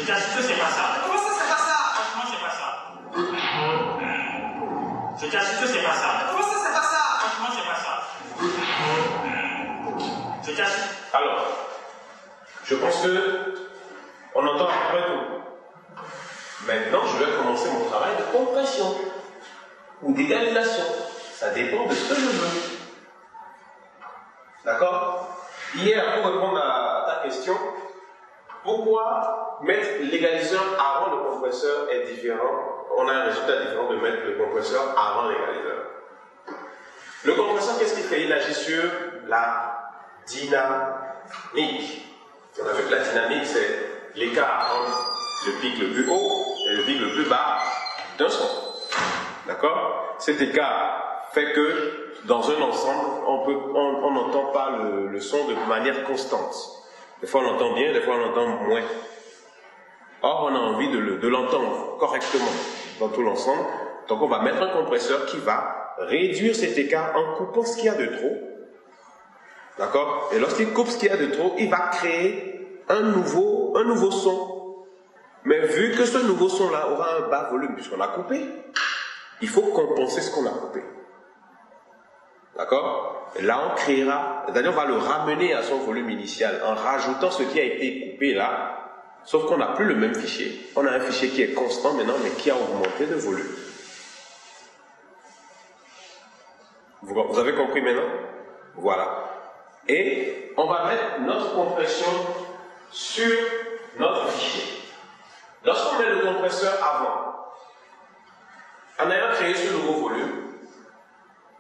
[0.05, 1.01] Je t'assure que c'est pas ça.
[1.03, 2.69] Comment ça, c'est pas ça Franchement, c'est pas ça.
[5.19, 6.09] Je t'assure que c'est pas ça.
[6.31, 7.93] Comment ça, c'est pas ça Franchement, c'est pas ça.
[10.47, 10.91] Je t'assure.
[11.15, 11.47] Alors,
[12.65, 13.55] je pense que
[14.35, 15.23] on entend à peu près tout.
[16.67, 18.99] Maintenant, je vais commencer mon travail de compression
[20.03, 20.85] ou d'égalisation.
[21.33, 22.51] Ça dépend de ce que je veux.
[24.67, 25.29] D'accord?
[25.77, 27.57] Hier, pour répondre à ta question,
[28.65, 32.87] pourquoi mettre l'égaliseur avant le compresseur est différent?
[32.97, 35.85] On a un résultat différent de mettre le compresseur avant l'égaliseur.
[37.25, 38.23] Le compresseur, qu'est-ce qu'il fait?
[38.25, 38.83] Il agit sur
[39.29, 39.93] la
[40.27, 42.03] dynamique.
[42.63, 43.79] On a vu que la dynamique, c'est
[44.17, 45.15] l'écart entre
[45.47, 47.59] le pic le plus haut et le pic le plus bas
[48.19, 48.49] d'un son.
[49.47, 50.17] D'accord?
[50.19, 54.71] Cet écart fait que dans un ensemble, on n'entend pas
[55.11, 56.84] le, son de manière constante.
[57.25, 58.83] Des fois on entend bien, des fois on entend moins.
[60.21, 62.53] Or, on a envie de l'entendre correctement
[63.01, 63.63] dans tout l'ensemble.
[64.09, 67.87] Donc on va mettre un compresseur qui va réduire cet écart en coupant ce qu'il
[67.87, 68.37] y a de trop.
[69.79, 70.33] D'accord?
[70.35, 73.85] Et lorsqu'il coupe ce qu'il y a de trop, il va créer un nouveau, un
[73.85, 74.85] nouveau son.
[75.45, 78.39] Mais vu que ce nouveau son-là aura un bas volume puisqu'on a coupé,
[79.41, 80.83] il faut compenser ce qu'on a coupé.
[82.57, 83.33] D'accord?
[83.41, 87.43] Là, on créera, d'ailleurs, on va le ramener à son volume initial en rajoutant ce
[87.43, 88.93] qui a été coupé là,
[89.25, 90.71] sauf qu'on n'a plus le même fichier.
[90.77, 93.57] On a un fichier qui est constant maintenant, mais qui a augmenté de volume.
[97.03, 98.09] Vous, avez compris maintenant?
[98.77, 99.25] Voilà.
[99.89, 102.07] Et on va mettre notre compression
[102.91, 103.31] sur
[103.99, 104.81] notre fichier.
[105.65, 107.35] Lorsqu'on met le compresseur avant,
[109.01, 110.45] en ayant créé ce nouveau volume,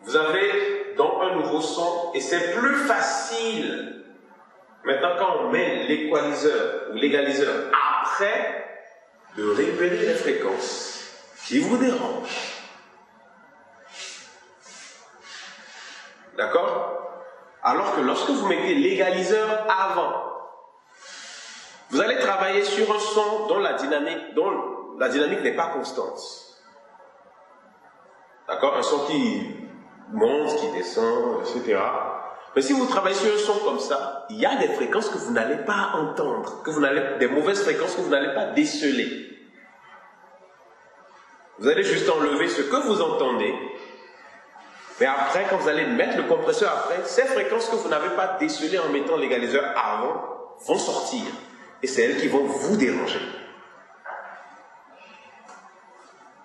[0.02, 4.04] vous avez donc un nouveau son et c'est plus facile.
[4.84, 7.70] Maintenant, quand on met l'équaliseur ou l'égaliseur
[8.02, 8.64] après,
[9.36, 11.08] de révéler les fréquences
[11.46, 12.62] qui vous dérangent.
[16.36, 17.20] D'accord?
[17.62, 20.24] Alors que lorsque vous mettez l'égaliseur avant,
[21.90, 26.20] vous allez travailler sur un son dont la dynamique, dont la dynamique n'est pas constante.
[28.48, 28.76] D'accord?
[28.76, 29.63] Un son qui
[30.12, 31.80] monte, qui descend, etc.
[32.54, 35.18] Mais si vous travaillez sur un son comme ça, il y a des fréquences que
[35.18, 39.30] vous n'allez pas entendre, que vous n'allez, des mauvaises fréquences que vous n'allez pas déceler.
[41.58, 43.54] Vous allez juste enlever ce que vous entendez.
[45.00, 48.36] Mais après, quand vous allez mettre le compresseur après, ces fréquences que vous n'avez pas
[48.38, 51.24] décelées en mettant l'égaliseur avant vont sortir.
[51.82, 53.20] Et c'est elles qui vont vous déranger.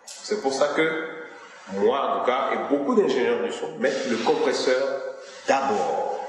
[0.05, 1.18] C'est pour ça que
[1.73, 4.81] moi en tout cas, et beaucoup d'ingénieurs du son, mettent le compresseur
[5.47, 6.27] d'abord.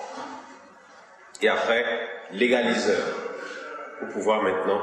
[1.43, 1.85] Et après,
[2.33, 3.07] l'égaliseur,
[3.99, 4.83] pour pouvoir maintenant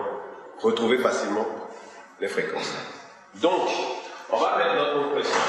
[0.59, 1.45] retrouver facilement
[2.19, 2.73] les fréquences.
[3.35, 3.69] Donc,
[4.31, 5.41] on va mettre notre compresseur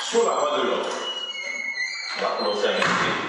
[0.00, 0.90] sur la voie de l'autre.
[2.18, 3.25] On va commencer à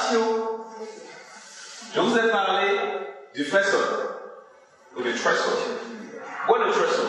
[0.00, 0.66] ratio.
[1.94, 2.68] Je vous ai parlé
[3.34, 3.76] du trestle
[4.96, 5.50] ou du trestle.
[6.48, 6.99] What is trestle?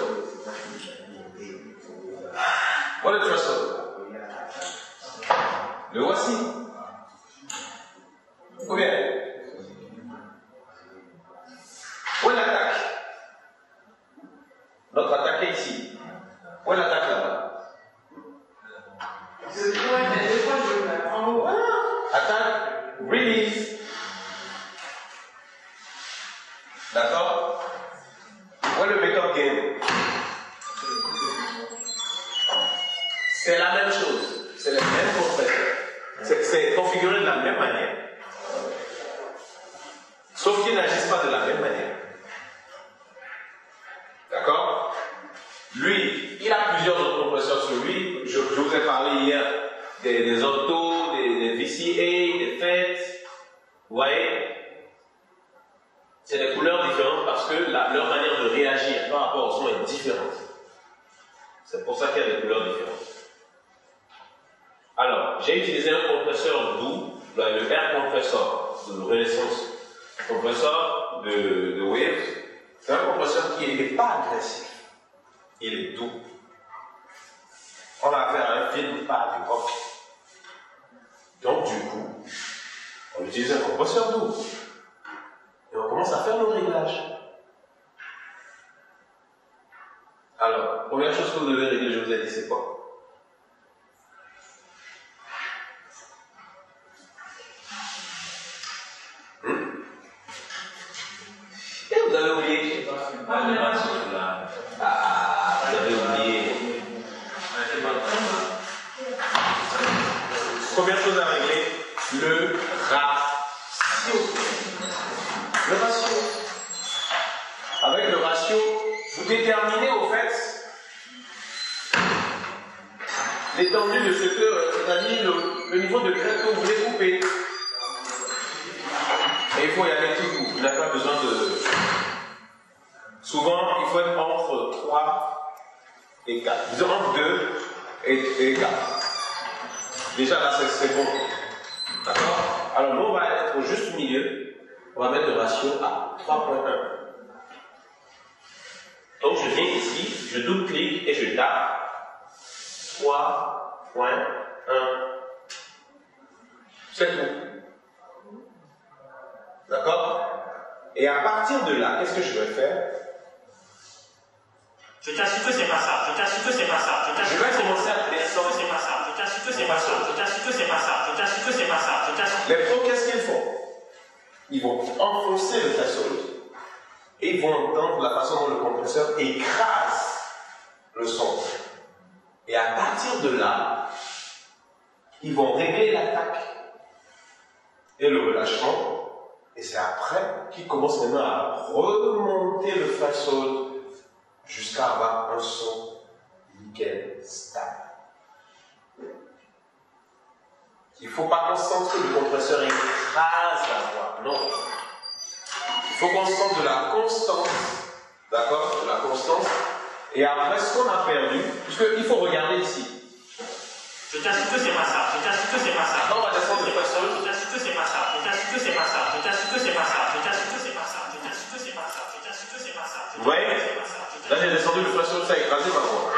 [224.84, 226.12] que le patient s'est écrasé, va voir.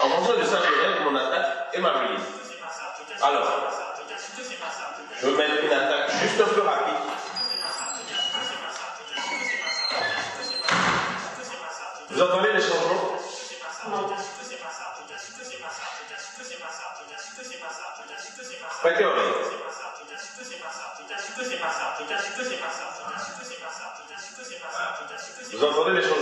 [0.00, 2.20] En fonction de ça, je règle mon attaque et ma release.
[3.22, 3.48] Alors,
[5.22, 6.94] je mets une attaque juste un peu rapide.
[12.10, 13.18] Vous entendez les changements?
[18.82, 19.32] Prêtez oreille.
[25.52, 26.15] Vous entendez les changements?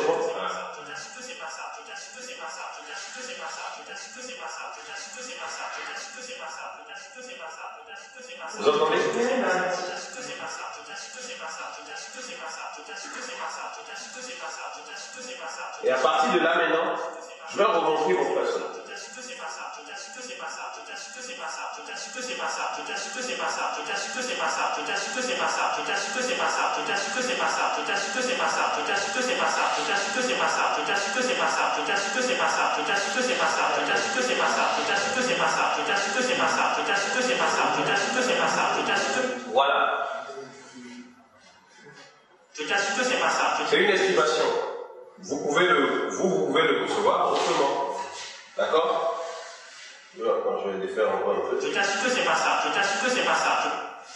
[29.44, 31.82] pas ça, je t'assure que c'est pas ça, je t'assure que c'est pas ça, je
[31.84, 34.38] t'assure que c'est pas ça, je t'assure que c'est pas ça, je t'assure que c'est
[34.40, 36.82] pas ça, je t'assure que c'est pas ça, je t'assure que c'est pas ça, je
[36.88, 39.52] t'assure que c'est pas ça, je t'assure que c'est pas ça, je t'assure que...
[39.52, 39.80] Voilà.
[42.54, 43.46] Je t'assure que c'est pas ça.
[43.68, 44.48] C'est une estimation.
[45.18, 48.00] Vous pouvez le, vous, vous pouvez le concevoir autrement.
[48.56, 49.20] D'accord
[50.16, 51.60] Quand je vais défaire encore un peu.
[51.60, 53.60] Je t'assure que c'est pas ça, je t'assure que c'est pas ça.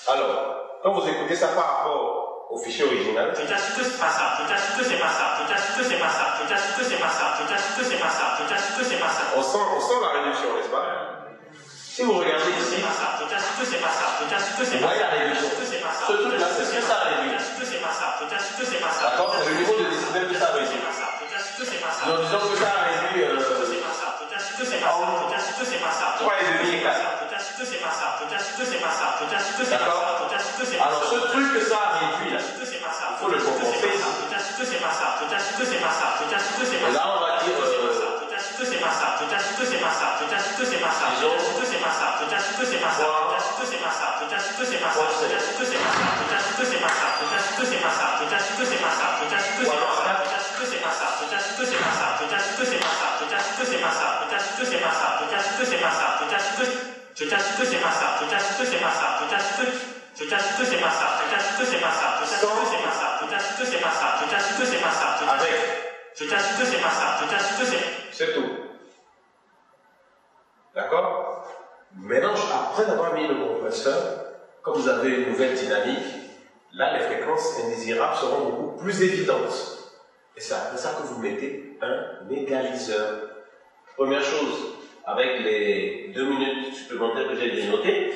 [0.08, 4.08] Alors, quand vous écoutez ça par rapport au fichier original, Je t'assure que c'est pas
[4.10, 4.24] ça.
[4.40, 5.24] Je t'assure que c'est pas ça.
[5.40, 6.24] Je t'assure que c'est pas ça.
[6.40, 7.24] Je t'assure que c'est pas ça.
[7.38, 8.24] Je t'assure que c'est pas ça.
[8.40, 9.22] Je t'assure que c'est pas ça.
[9.36, 10.84] on sent, on sent la réduction, n'est-ce pas
[11.92, 13.20] Si vous regardez ici, C'est.
[13.20, 14.04] Je t'assure que c'est pas ça.
[14.20, 15.04] Je t'assure que c'est pas ça.
[15.04, 15.48] la Je réduction.
[15.68, 16.04] c'est pas ça.
[16.08, 17.30] Ce truc-là, Je c'est que ça Je réduit.
[17.36, 18.06] t'assure que c'est pas ça.
[18.16, 19.02] Je t'assure que c'est pas ça.
[19.12, 20.80] d'accord C'est le niveau de décibel que ça C'est réduit.
[20.80, 22.00] Je t'assure que c'est pas ça.
[22.08, 22.70] Donc disons que ça
[74.78, 76.06] vous avez une nouvelle dynamique,
[76.72, 79.90] là, les fréquences indésirables seront beaucoup plus évidentes.
[80.36, 83.28] Et c'est après ça que vous mettez un égaliseur.
[83.96, 88.14] Première chose, avec les deux minutes supplémentaires que j'ai bien notées,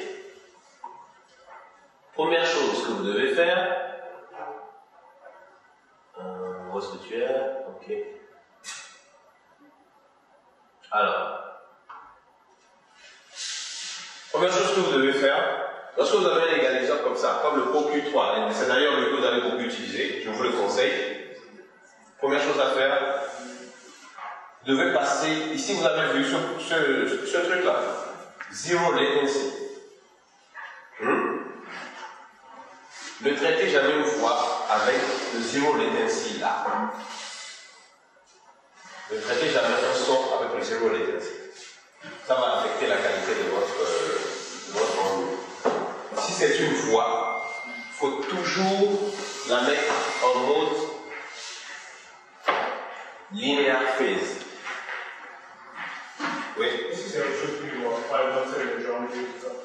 [2.14, 3.98] première chose que vous devez faire,
[6.20, 7.28] euh, où est-ce que tu es
[7.68, 7.93] Ok.
[10.93, 11.40] Alors,
[14.30, 17.66] première chose que vous devez faire, lorsque vous avez un égaliseur comme ça, comme le
[17.66, 20.93] Pro Q3, et c'est d'ailleurs le que vous allez beaucoup utiliser, je vous le conseille.
[22.19, 23.23] Première chose à faire,
[24.64, 27.81] vous devez passer, ici vous avez vu ce, truc-là,
[28.52, 29.52] zero latency.
[31.01, 31.39] Hmm?
[33.23, 35.01] Ne traitez jamais une voix avec
[35.35, 36.64] le zero latency là.
[39.10, 41.31] Ne traitez jamais un son avec le zero latency.
[42.27, 44.19] Ça va affecter la qualité de votre, euh,
[44.69, 45.41] de votre.
[46.27, 49.12] Si c'est une voix, il faut toujours
[49.49, 49.93] la mettre
[50.24, 50.77] en mode
[53.32, 54.36] linear phase.
[56.59, 56.66] Oui.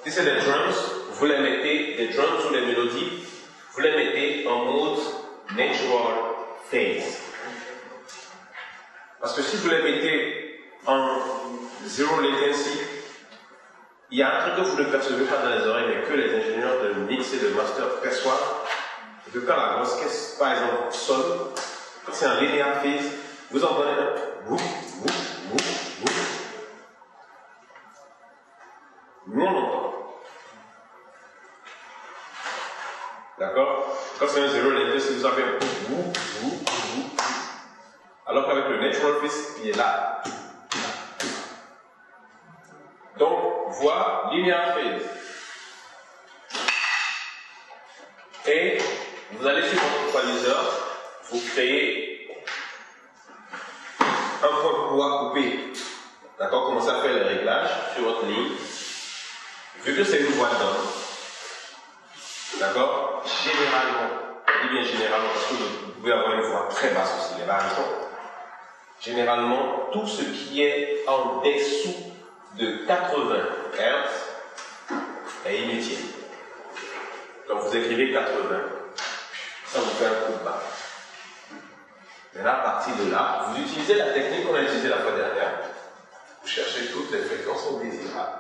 [0.04, 3.24] Si c'est des drums, vous les mettez, des drums ou des mélodies,
[3.74, 5.00] vous les mettez en mode
[5.56, 6.16] natural
[6.72, 7.20] phase.
[9.20, 11.20] Parce que si vous les mettez en
[11.86, 12.80] zero latency,
[14.10, 16.14] il y a un truc que vous ne percevez pas dans les oreilles, mais que
[16.14, 18.66] les ingénieurs de mix et de master perçoivent,
[19.26, 21.52] c'est que quand la grosse caisse, par exemple, sonne,
[22.12, 23.12] c'est en linear phase,
[23.52, 24.62] vous entendez un whoop,
[25.02, 25.12] whoop,
[25.52, 25.62] whoop,
[26.02, 26.12] whoop.
[29.28, 29.94] Nous, on l'entend.
[33.40, 33.98] D'accord?
[34.20, 37.22] Quand c'est un zéro latency, vous avez un whoop, whoop, whoop, whoop.
[38.26, 40.24] Alors qu'avec le natural phase, il est là.
[48.46, 48.78] Et
[49.32, 50.64] vous allez sur votre equaliseur,
[51.32, 52.30] vous créez
[54.00, 55.60] un point de poids coupé.
[56.40, 58.52] D'accord Commencez à faire les réglages sur votre ligne?
[59.84, 60.88] Vu que c'est une voix d'homme,
[62.60, 63.26] d'accord?
[63.44, 64.10] Généralement,
[64.48, 67.46] je dis bien généralement parce que vous pouvez avoir une voix très basse aussi, les
[67.46, 67.82] barytons.
[69.02, 72.14] Généralement, tout ce qui est en dessous
[72.58, 73.36] de 80
[73.78, 74.27] Hz
[75.50, 76.06] est inutile.
[77.48, 78.34] Donc vous écrivez 80,
[79.66, 80.62] ça vous fait un coup de barre.
[82.36, 85.60] Maintenant, à partir de là, vous utilisez la technique qu'on a utilisée la fois dernière.
[86.42, 88.40] Vous cherchez toutes les fréquences indésirables.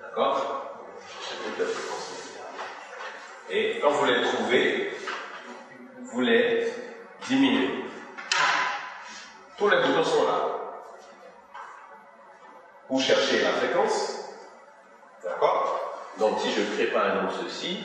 [0.00, 0.78] D'accord?
[1.20, 2.58] Cherchez toutes les fréquences indésirables.
[3.50, 4.96] Et quand vous les trouvez,
[6.12, 6.72] vous les
[7.26, 7.84] diminuez.
[9.58, 10.48] Tous les boutons sont là.
[12.88, 14.21] Vous cherchez la fréquence.
[15.24, 17.84] D'accord Donc si je crée par exemple ceci,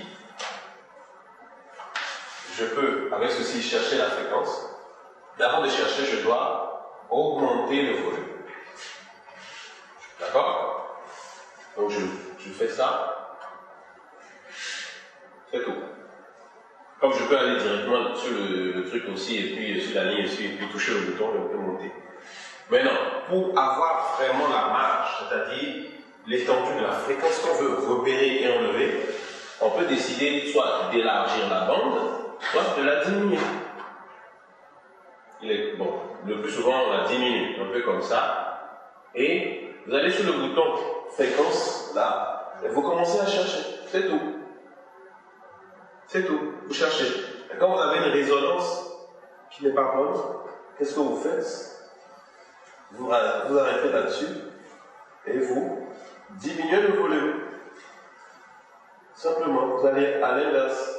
[2.58, 4.70] je peux, avec ceci, chercher la fréquence.
[5.38, 8.26] Mais avant de chercher, je dois augmenter le volume.
[10.20, 10.98] D'accord
[11.78, 12.00] Donc je,
[12.40, 13.38] je fais ça.
[15.52, 15.76] C'est tout.
[17.00, 20.46] Comme je peux aller directement sur le, truc aussi, et puis sur la ligne aussi,
[20.46, 21.92] et puis toucher le bouton et on peut monter.
[22.72, 22.98] Maintenant,
[23.30, 25.97] pour avoir vraiment la marge, c'est-à-dire
[26.28, 29.00] l'étendue de la fréquence qu'on veut repérer et enlever,
[29.62, 32.00] on peut décider soit d'élargir la bande,
[32.52, 33.40] soit de la diminuer.
[35.42, 35.94] Il est, bon,
[36.26, 38.82] le plus souvent on la diminue, un peu comme ça,
[39.16, 40.76] et vous allez sur le bouton
[41.12, 44.22] fréquence, là, et vous commencez à chercher, c'est tout.
[46.08, 47.06] C'est tout, vous cherchez.
[47.54, 48.92] Et quand vous avez une résonance
[49.52, 50.16] qui n'est pas bonne,
[50.78, 51.74] qu'est-ce que vous faites?
[52.92, 54.28] Vous, vous arrêtez là-dessus
[55.26, 55.77] et vous
[56.32, 57.34] diminuez le volume.
[59.16, 60.94] Simplement, vous allez à l'inverse.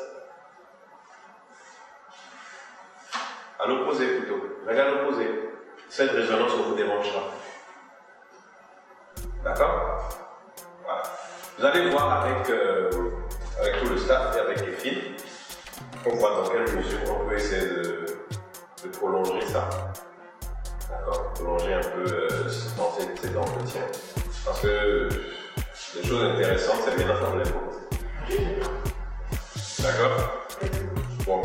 [3.60, 4.40] À l'opposé plutôt.
[4.66, 5.50] Regarde l'opposé.
[5.88, 7.22] Cette résonance ne vous dérangera.
[9.42, 10.08] D'accord?
[10.84, 11.02] Voilà.
[11.58, 12.90] Vous allez voir avec, euh,
[13.60, 15.58] avec tout le staff et avec les fils,
[16.06, 18.06] on voit dans quelle mesure on peut essayer de,
[18.92, 19.68] prolonger ça.
[20.90, 21.32] D'accord?
[21.34, 22.44] Prolonger un peu euh,
[22.76, 24.17] dans ces, ces.
[24.44, 25.08] Parce que
[25.96, 27.50] les choses intéressantes, c'est bien d'entendre les
[29.82, 30.46] D'accord?
[31.24, 31.42] Bon,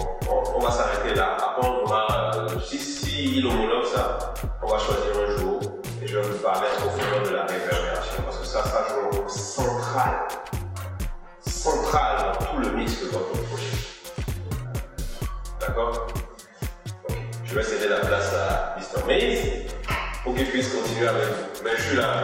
[0.56, 1.38] on, va s'arrêter là.
[1.38, 5.60] Après, on va, euh, si, il homologue ça, on va choisir un jour
[6.02, 9.00] et je vais vous parler en profondeur de la réverbération parce que ça, ça joue
[9.02, 10.28] un rôle central,
[11.46, 13.78] central dans tout le mix de votre projet.
[15.60, 16.08] D'accord?
[17.44, 19.06] Je vais céder la place à Mr.
[19.06, 19.74] Maze
[20.24, 21.64] pour qu'il puisse continuer avec vous.
[21.64, 22.24] Mais je suis là.